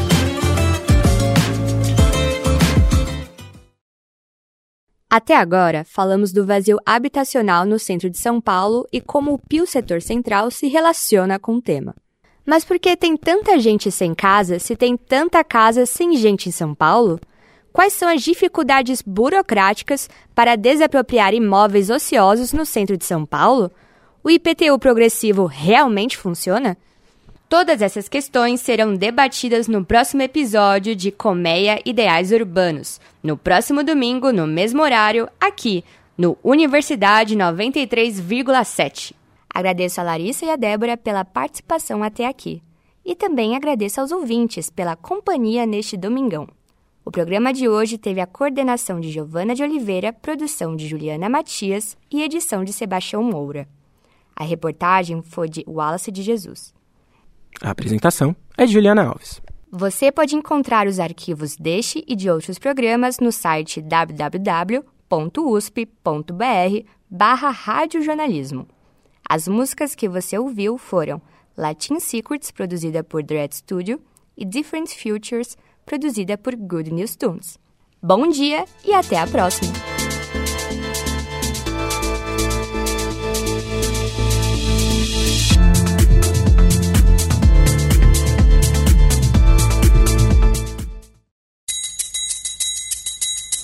Até 5.11 5.35
agora, 5.35 5.83
falamos 5.83 6.31
do 6.31 6.45
vazio 6.45 6.77
habitacional 6.85 7.65
no 7.65 7.79
centro 7.79 8.11
de 8.11 8.17
São 8.19 8.39
Paulo 8.39 8.85
e 8.93 9.01
como 9.01 9.33
o 9.33 9.39
Pio 9.39 9.65
Setor 9.65 10.03
Central 10.03 10.51
se 10.51 10.67
relaciona 10.67 11.39
com 11.39 11.55
o 11.55 11.61
tema. 11.61 11.95
Mas 12.45 12.63
por 12.63 12.77
que 12.77 12.95
tem 12.95 13.17
tanta 13.17 13.57
gente 13.57 13.91
sem 13.91 14.13
casa 14.13 14.59
se 14.59 14.75
tem 14.75 14.95
tanta 14.95 15.43
casa 15.43 15.83
sem 15.87 16.15
gente 16.15 16.47
em 16.47 16.51
São 16.51 16.75
Paulo? 16.75 17.19
Quais 17.73 17.93
são 17.93 18.07
as 18.07 18.21
dificuldades 18.21 19.01
burocráticas 19.01 20.07
para 20.35 20.55
desapropriar 20.55 21.33
imóveis 21.33 21.89
ociosos 21.89 22.53
no 22.53 22.63
centro 22.63 22.95
de 22.95 23.05
São 23.05 23.25
Paulo? 23.25 23.71
O 24.23 24.29
IPTU 24.29 24.77
progressivo 24.77 25.47
realmente 25.47 26.17
funciona? 26.17 26.77
Todas 27.49 27.81
essas 27.81 28.07
questões 28.07 28.61
serão 28.61 28.93
debatidas 28.93 29.67
no 29.67 29.83
próximo 29.83 30.21
episódio 30.21 30.95
de 30.95 31.09
Colmeia 31.11 31.81
Ideais 31.83 32.31
Urbanos, 32.31 33.01
no 33.23 33.35
próximo 33.35 33.83
domingo, 33.83 34.31
no 34.31 34.45
mesmo 34.45 34.83
horário, 34.83 35.27
aqui, 35.41 35.83
no 36.15 36.37
Universidade 36.43 37.35
93,7. 37.35 39.15
Agradeço 39.51 39.99
a 39.99 40.03
Larissa 40.03 40.45
e 40.45 40.51
a 40.51 40.55
Débora 40.55 40.95
pela 40.95 41.25
participação 41.25 42.03
até 42.03 42.27
aqui. 42.27 42.61
E 43.03 43.15
também 43.15 43.55
agradeço 43.55 43.99
aos 43.99 44.11
ouvintes 44.11 44.69
pela 44.69 44.95
companhia 44.95 45.65
neste 45.65 45.97
domingão. 45.97 46.47
O 47.03 47.09
programa 47.09 47.51
de 47.51 47.67
hoje 47.67 47.97
teve 47.97 48.21
a 48.21 48.27
coordenação 48.27 48.99
de 48.99 49.09
Giovana 49.09 49.55
de 49.55 49.63
Oliveira, 49.63 50.13
produção 50.13 50.75
de 50.75 50.87
Juliana 50.87 51.27
Matias 51.27 51.97
e 52.11 52.21
edição 52.21 52.63
de 52.63 52.71
Sebastião 52.71 53.23
Moura. 53.23 53.67
A 54.35 54.43
reportagem 54.43 55.23
foi 55.23 55.49
de 55.49 55.65
Wallace 55.67 56.11
de 56.11 56.21
Jesus. 56.21 56.77
A 57.61 57.71
apresentação 57.71 58.35
é 58.57 58.65
de 58.65 58.73
Juliana 58.73 59.05
Alves. 59.05 59.41
Você 59.71 60.11
pode 60.11 60.35
encontrar 60.35 60.87
os 60.87 60.99
arquivos 60.99 61.55
deste 61.55 62.03
e 62.07 62.15
de 62.15 62.29
outros 62.29 62.57
programas 62.57 63.19
no 63.19 63.31
site 63.31 63.81
www.usp.br 63.81 64.79
barra 67.09 67.49
radiojornalismo. 67.49 68.67
As 69.27 69.47
músicas 69.47 69.93
que 69.93 70.09
você 70.09 70.37
ouviu 70.39 70.77
foram 70.77 71.21
Latin 71.55 71.99
Secrets, 71.99 72.49
produzida 72.49 73.03
por 73.03 73.21
Dread 73.21 73.53
Studio, 73.55 74.01
e 74.35 74.45
Different 74.45 74.89
Futures, 74.95 75.57
produzida 75.85 76.37
por 76.37 76.55
Good 76.55 76.91
News 76.91 77.15
Tunes. 77.15 77.59
Bom 78.01 78.29
dia 78.29 78.65
e 78.85 78.93
até 78.93 79.19
a 79.19 79.27
próxima! 79.27 79.88